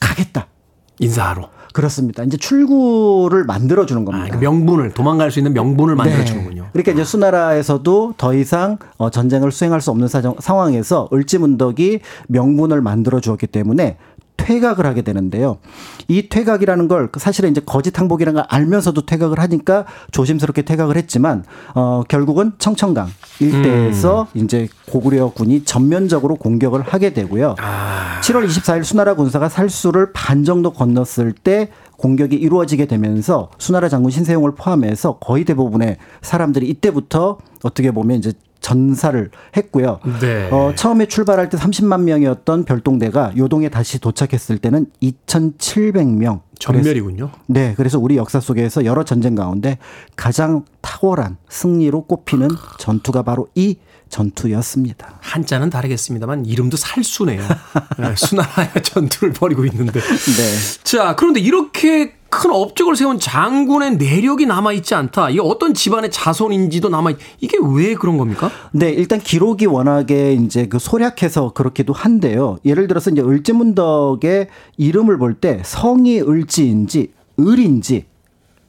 가겠다. 0.00 0.46
인사하러. 0.98 1.50
그렇습니다. 1.72 2.22
이제 2.22 2.36
출구를 2.36 3.44
만들어 3.44 3.86
주는 3.86 4.04
겁니다. 4.04 4.26
아, 4.26 4.30
그 4.30 4.42
명분을 4.42 4.92
도망갈 4.92 5.30
수 5.30 5.38
있는 5.38 5.52
명분을 5.52 5.94
만들어 5.94 6.24
주는군요. 6.24 6.62
네. 6.62 6.68
그러니까 6.72 6.92
이제 6.92 7.04
수나라에서도 7.04 8.14
더 8.16 8.34
이상 8.34 8.78
어, 8.96 9.10
전쟁을 9.10 9.52
수행할 9.52 9.80
수 9.80 9.90
없는 9.90 10.08
사정, 10.08 10.36
상황에서 10.38 11.08
을지문덕이 11.12 12.00
명분을 12.28 12.80
만들어 12.80 13.20
주었기 13.20 13.46
때문에 13.46 13.96
퇴각을 14.38 14.86
하게 14.86 15.02
되는데요. 15.02 15.58
이 16.08 16.30
퇴각이라는 16.30 16.88
걸 16.88 17.10
사실은 17.18 17.50
이제 17.50 17.60
거짓 17.64 17.98
항복이라는 17.98 18.40
걸 18.40 18.46
알면서도 18.48 19.04
퇴각을 19.04 19.38
하니까 19.40 19.84
조심스럽게 20.12 20.62
퇴각을 20.62 20.96
했지만 20.96 21.44
어 21.74 22.02
결국은 22.08 22.52
청천강 22.58 23.08
일대에서 23.40 24.28
이제 24.32 24.68
고구려군이 24.90 25.64
전면적으로 25.64 26.36
공격을 26.36 26.80
하게 26.80 27.12
되고요. 27.12 27.56
7월 28.22 28.46
24일 28.48 28.84
수나라 28.84 29.14
군사가 29.14 29.50
살수를 29.50 30.12
반 30.14 30.44
정도 30.44 30.72
건넜을 30.72 31.32
때 31.32 31.68
공격이 31.98 32.36
이루어지게 32.36 32.86
되면서 32.86 33.50
수나라 33.58 33.88
장군 33.88 34.10
신세용을 34.12 34.54
포함해서 34.54 35.18
거의 35.18 35.44
대부분의 35.44 35.98
사람들이 36.22 36.68
이때부터 36.68 37.38
어떻게 37.64 37.90
보면 37.90 38.18
이제 38.18 38.32
전사를 38.60 39.30
했고요. 39.56 40.00
네. 40.20 40.48
어, 40.50 40.72
처음에 40.74 41.06
출발할 41.06 41.48
때 41.48 41.56
30만 41.56 42.02
명이었던 42.02 42.64
별동대가 42.64 43.32
요동에 43.36 43.68
다시 43.68 43.98
도착했을 43.98 44.58
때는 44.58 44.86
2,700명. 45.02 46.40
전멸이군요. 46.58 47.30
네, 47.46 47.74
그래서 47.76 47.98
우리 48.00 48.16
역사 48.16 48.40
속에서 48.40 48.84
여러 48.84 49.04
전쟁 49.04 49.36
가운데 49.36 49.78
가장 50.16 50.64
탁월한 50.80 51.36
승리로 51.48 52.02
꼽히는 52.02 52.48
전투가 52.78 53.22
바로 53.22 53.46
이 53.54 53.76
전투였습니다. 54.08 55.18
한자는 55.20 55.70
다르겠습니다만 55.70 56.46
이름도 56.46 56.76
살수네요. 56.76 57.42
네, 57.98 58.14
수나라의 58.16 58.70
전투를 58.82 59.32
벌이고 59.32 59.64
있는데. 59.66 60.00
네. 60.00 60.82
자, 60.84 61.14
그런데 61.16 61.40
이렇게 61.40 62.14
큰 62.30 62.50
업적을 62.50 62.94
세운 62.94 63.18
장군의 63.18 63.96
내력이 63.96 64.44
남아 64.44 64.72
있지 64.74 64.94
않다. 64.94 65.30
이게 65.30 65.40
어떤 65.42 65.72
집안의 65.72 66.10
자손인지도 66.10 66.90
남아있, 66.90 67.16
이게 67.40 67.56
왜 67.74 67.94
그런 67.94 68.18
겁니까? 68.18 68.50
네, 68.72 68.90
일단 68.90 69.18
기록이 69.18 69.64
워낙에 69.66 70.34
이제 70.34 70.66
그 70.66 70.78
소략해서 70.78 71.52
그렇기도 71.54 71.94
한데요. 71.94 72.58
예를 72.66 72.86
들어서 72.86 73.10
이제 73.10 73.22
을지문덕의 73.22 74.48
이름을 74.76 75.18
볼 75.18 75.40
때 75.40 75.62
성이 75.64 76.20
을지인지 76.20 77.12
을인지 77.40 78.06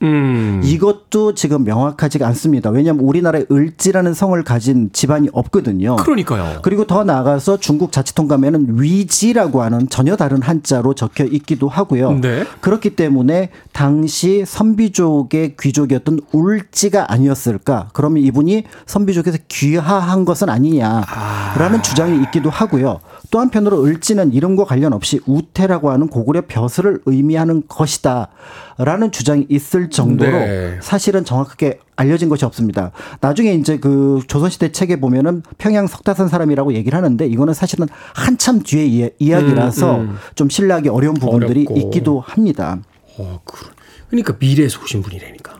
음. 0.01 0.61
이것도 0.63 1.33
지금 1.33 1.63
명확하지가 1.63 2.25
않습니다. 2.27 2.69
왜냐하면 2.69 3.03
우리나라에 3.03 3.45
을지라는 3.51 4.13
성을 4.13 4.41
가진 4.43 4.89
집안이 4.93 5.29
없거든요. 5.33 5.97
그러니까요. 5.97 6.61
그리고 6.61 6.85
더 6.85 7.03
나아가서 7.03 7.57
중국 7.57 7.91
자치통 7.91 8.27
가면은 8.27 8.79
위지라고 8.79 9.61
하는 9.61 9.89
전혀 9.89 10.15
다른 10.15 10.41
한자로 10.41 10.93
적혀 10.93 11.25
있기도 11.25 11.67
하고요. 11.67 12.13
네. 12.19 12.45
그렇기 12.61 12.95
때문에 12.95 13.49
당시 13.73 14.43
선비족의 14.45 15.55
귀족이었던 15.59 16.21
울지가 16.31 17.11
아니었을까? 17.11 17.89
그러면 17.93 18.23
이분이 18.23 18.63
선비족에서 18.85 19.39
귀화한 19.47 20.25
것은 20.25 20.49
아니냐라는 20.49 21.83
주장이 21.83 22.21
있기도 22.23 22.49
하고요. 22.49 22.99
또 23.31 23.39
한편으로 23.39 23.83
을지는 23.83 24.33
이름과 24.33 24.65
관련 24.65 24.93
없이 24.93 25.19
우태라고 25.25 25.91
하는 25.91 26.07
고구려 26.07 26.43
벼슬을 26.47 27.01
의미하는 27.05 27.63
것이다라는 27.67 29.11
주장이 29.11 29.45
있을 29.49 29.88
정도로 29.89 30.31
네. 30.31 30.77
사실은 30.81 31.25
정확하게 31.25 31.79
알려진 31.95 32.29
것이 32.29 32.45
없습니다. 32.45 32.91
나중에 33.21 33.53
이제 33.53 33.77
그 33.77 34.21
조선시대 34.27 34.71
책에 34.71 34.99
보면은 34.99 35.43
평양 35.57 35.87
석다산 35.87 36.27
사람이라고 36.29 36.73
얘기를 36.73 36.95
하는데 36.97 37.25
이거는 37.27 37.53
사실은 37.53 37.87
한참 38.13 38.61
뒤의 38.63 38.89
이야- 38.89 39.09
이야기라서 39.19 39.95
음, 39.97 40.01
음. 40.01 40.17
좀 40.35 40.49
신뢰하기 40.49 40.89
어려운 40.89 41.15
부분들이 41.15 41.65
어렵고. 41.69 41.77
있기도 41.87 42.19
합니다. 42.21 42.79
어, 43.17 43.41
그, 43.43 43.65
그러니까 44.09 44.35
미래에서 44.39 44.79
오신 44.81 45.01
분이라니까. 45.01 45.58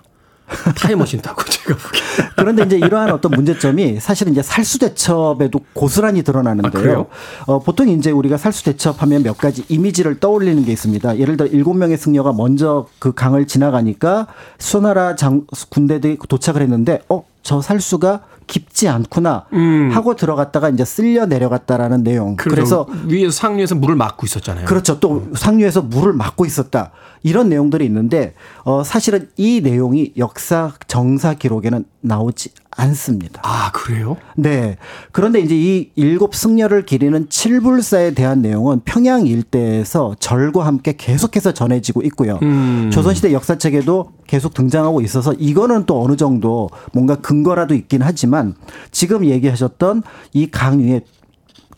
타임머신 0.76 1.22
타고 1.22 1.44
제가 1.44 1.76
보기에. 1.78 2.02
그런데 2.36 2.64
이제 2.64 2.78
이러한 2.78 3.12
어떤 3.12 3.32
문제점이 3.32 4.00
사실은 4.00 4.32
이제 4.32 4.42
살수대첩에도 4.42 5.60
고스란히 5.74 6.20
아, 6.20 6.24
드러나는데요. 6.24 6.72
그래요? 6.82 7.06
어, 7.46 7.60
보통 7.60 7.90
이제 7.90 8.12
우리가 8.12 8.38
살수대첩하면 8.38 9.24
몇 9.24 9.38
가지 9.38 9.64
이미지를 9.70 10.20
떠올리는 10.20 10.64
게 10.64 10.72
있습니다. 10.72 11.18
예를 11.18 11.38
들어 11.38 11.48
일곱 11.50 11.76
명의 11.76 11.98
승려가 11.98 12.34
먼저 12.34 12.88
그 13.00 13.14
강을 13.14 13.48
지나가니까 13.48 14.28
수나라 14.58 15.16
장 15.16 15.46
군대들이 15.70 16.18
도착을 16.28 16.62
했는데 16.62 17.02
어, 17.10 17.24
저 17.44 17.62
살수가 17.62 18.22
깊지 18.50 18.88
않구나 18.88 19.46
음. 19.54 19.92
하고 19.94 20.16
들어갔다가 20.16 20.70
이제 20.70 20.84
쓸려 20.84 21.26
내려갔다라는 21.28 22.04
내용. 22.04 22.36
그래서 22.36 22.86
그래서 22.86 23.06
위에서 23.08 23.32
상류에서 23.32 23.76
물을 23.76 23.96
막고 23.96 24.26
있었잖아요. 24.26 24.66
그렇죠. 24.66 25.00
또 25.00 25.28
상류에서 25.36 25.84
물을 25.84 26.14
막고 26.14 26.46
있었다. 26.46 26.92
이런 27.24 27.50
내용들이 27.50 27.86
있는데 27.86 28.34
어 28.64 28.84
사실은 28.84 29.30
이 29.38 29.62
내용이 29.62 30.14
역사 30.18 30.74
정사 30.88 31.34
기록에는 31.34 31.86
나오지 32.02 32.52
않습니다. 32.72 33.42
아, 33.44 33.72
그래요? 33.72 34.16
네. 34.36 34.78
그런데 35.12 35.40
이제 35.40 35.56
이 35.56 35.92
일곱 35.96 36.34
승려를 36.34 36.86
기리는 36.86 37.28
칠불사에 37.30 38.12
대한 38.14 38.42
내용은 38.42 38.82
평양 38.86 39.28
일대에서 39.28 40.16
절과 40.20 40.66
함께 40.66 40.96
계속해서 40.96 41.54
전해지고 41.54 42.04
있고요. 42.04 42.40
음. 42.42 42.90
조선시대 42.92 43.34
역사책에도 43.34 44.12
계속 44.28 44.54
등장하고 44.54 45.02
있어서 45.02 45.34
이거는 45.34 45.86
또 45.86 46.02
어느 46.02 46.16
정도 46.16 46.70
뭔가 46.94 47.16
근거라도 47.16 47.74
있긴 47.76 48.02
하지만 48.02 48.56
지금 48.92 49.26
얘기하셨던 49.26 50.04
이강 50.34 50.80
위에 50.80 51.02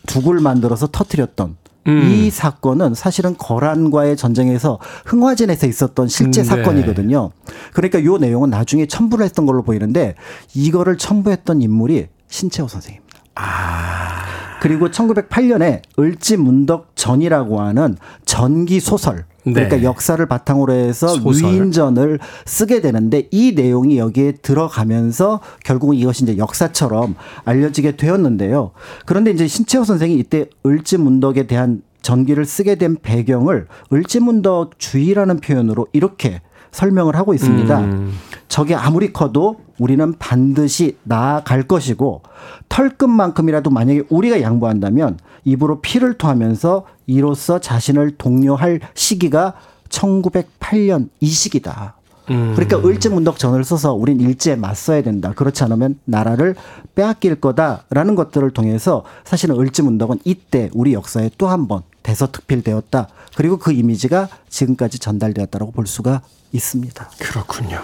두굴 0.06 0.40
만들어서 0.40 0.88
터트렸던 0.90 1.56
음. 1.88 2.02
이 2.02 2.30
사건은 2.30 2.94
사실은 2.94 3.36
거란과의 3.36 4.16
전쟁에서 4.16 4.78
흥화진에서 5.04 5.66
있었던 5.66 6.08
실제 6.08 6.42
음, 6.42 6.42
네. 6.42 6.48
사건이거든요. 6.48 7.30
그러니까 7.72 8.04
요 8.04 8.18
내용은 8.18 8.50
나중에 8.50 8.86
첨부를 8.86 9.24
했던 9.24 9.46
걸로 9.46 9.62
보이는데 9.62 10.14
이거를 10.54 10.98
첨부했던 10.98 11.60
인물이 11.60 12.08
신채호 12.28 12.68
선생입니다. 12.68 13.01
아. 13.34 14.22
그리고 14.60 14.88
1908년에 14.88 15.82
을지 15.98 16.36
문덕 16.36 16.92
전이라고 16.94 17.60
하는 17.60 17.96
전기 18.24 18.78
소설 18.78 19.24
그러니까 19.42 19.76
네. 19.76 19.82
역사를 19.82 20.24
바탕으로 20.24 20.72
해서 20.72 21.08
소설. 21.08 21.50
위인전을 21.50 22.20
쓰게 22.46 22.80
되는데 22.80 23.26
이 23.32 23.54
내용이 23.56 23.98
여기에 23.98 24.34
들어가면서 24.42 25.40
결국은 25.64 25.96
이것이 25.96 26.22
이제 26.22 26.36
역사처럼 26.36 27.16
알려지게 27.44 27.96
되었는데요. 27.96 28.70
그런데 29.04 29.32
이제 29.32 29.48
신채호 29.48 29.82
선생이 29.82 30.14
이때 30.14 30.46
을지 30.64 30.96
문덕에 30.96 31.48
대한 31.48 31.82
전기를 32.02 32.44
쓰게 32.44 32.76
된 32.76 32.96
배경을 33.00 33.66
을지문덕 33.92 34.78
주의라는 34.78 35.38
표현으로 35.38 35.86
이렇게 35.92 36.40
설명을 36.72 37.14
하고 37.16 37.34
있습니다. 37.34 37.78
음. 37.80 38.12
적이 38.48 38.74
아무리 38.74 39.12
커도 39.12 39.56
우리는 39.78 40.14
반드시 40.18 40.96
나아갈 41.04 41.62
것이고 41.62 42.22
털끝만큼이라도 42.68 43.70
만약에 43.70 44.04
우리가 44.08 44.40
양보한다면 44.42 45.18
입으로 45.44 45.80
피를 45.80 46.14
토하면서 46.18 46.84
이로써 47.06 47.58
자신을 47.58 48.12
독려할 48.18 48.80
시기가 48.94 49.54
1908년 49.88 51.08
이 51.20 51.28
시기다. 51.28 51.94
음. 52.30 52.52
그러니까 52.54 52.78
을지문덕 52.88 53.38
전을 53.38 53.64
써서 53.64 53.92
우린 53.94 54.20
일제에 54.20 54.56
맞서야 54.56 55.02
된다. 55.02 55.32
그렇지 55.34 55.64
않으면 55.64 55.98
나라를 56.04 56.54
빼앗길 56.94 57.36
거다라는 57.36 58.14
것들을 58.14 58.50
통해서 58.52 59.02
사실은 59.24 59.58
을지문덕은 59.58 60.20
이때 60.24 60.70
우리 60.74 60.94
역사에 60.94 61.30
또 61.36 61.48
한 61.48 61.66
번 61.66 61.82
대서특필되었다. 62.02 63.08
그리고 63.36 63.58
그 63.58 63.72
이미지가 63.72 64.28
지금까지 64.48 64.98
전달되었다고 64.98 65.72
볼 65.72 65.86
수가 65.86 66.22
있습니다. 66.52 67.10
그렇군요. 67.18 67.80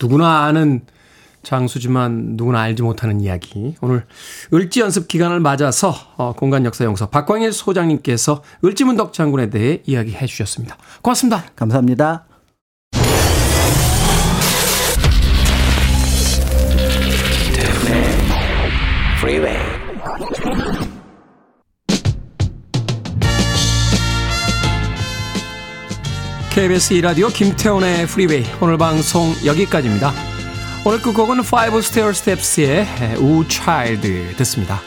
누구나 0.00 0.44
아는 0.44 0.82
장수지만 1.42 2.36
누구나 2.36 2.60
알지 2.60 2.82
못하는 2.82 3.20
이야기. 3.20 3.74
오늘 3.80 4.06
을지 4.52 4.80
연습 4.80 5.08
기간을 5.08 5.40
맞아서 5.40 5.94
어, 6.16 6.32
공간 6.34 6.64
역사 6.64 6.84
용서 6.84 7.08
박광일 7.08 7.52
소장님께서 7.52 8.42
을지문덕 8.64 9.12
장군에 9.12 9.50
대해 9.50 9.82
이야기해 9.86 10.26
주셨습니다. 10.26 10.76
고맙습니다. 11.02 11.44
감사합니다. 11.56 12.26
Freeway. 19.20 19.69
KBS 26.60 26.92
2라디오 26.96 27.32
김태훈의 27.32 28.06
프리웨이 28.06 28.44
오늘 28.60 28.76
방송 28.76 29.32
여기까지입니다. 29.46 30.12
오늘 30.84 31.00
끝곡은 31.00 31.38
Five 31.38 31.78
Stair 31.78 32.10
Steps의 32.10 33.16
우 33.18 33.48
차일드 33.48 34.36
듣습니다. 34.36 34.78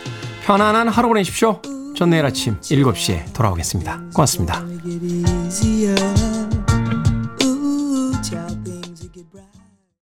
편안한 0.43 0.88
하루 0.88 1.07
보내십시오. 1.07 1.59
전 1.95 2.11
내일 2.11 2.28
아침 2.28 2.59
7시에 2.61 3.34
돌아오겠습니다. 3.34 4.01
고맙습니다. 4.13 4.63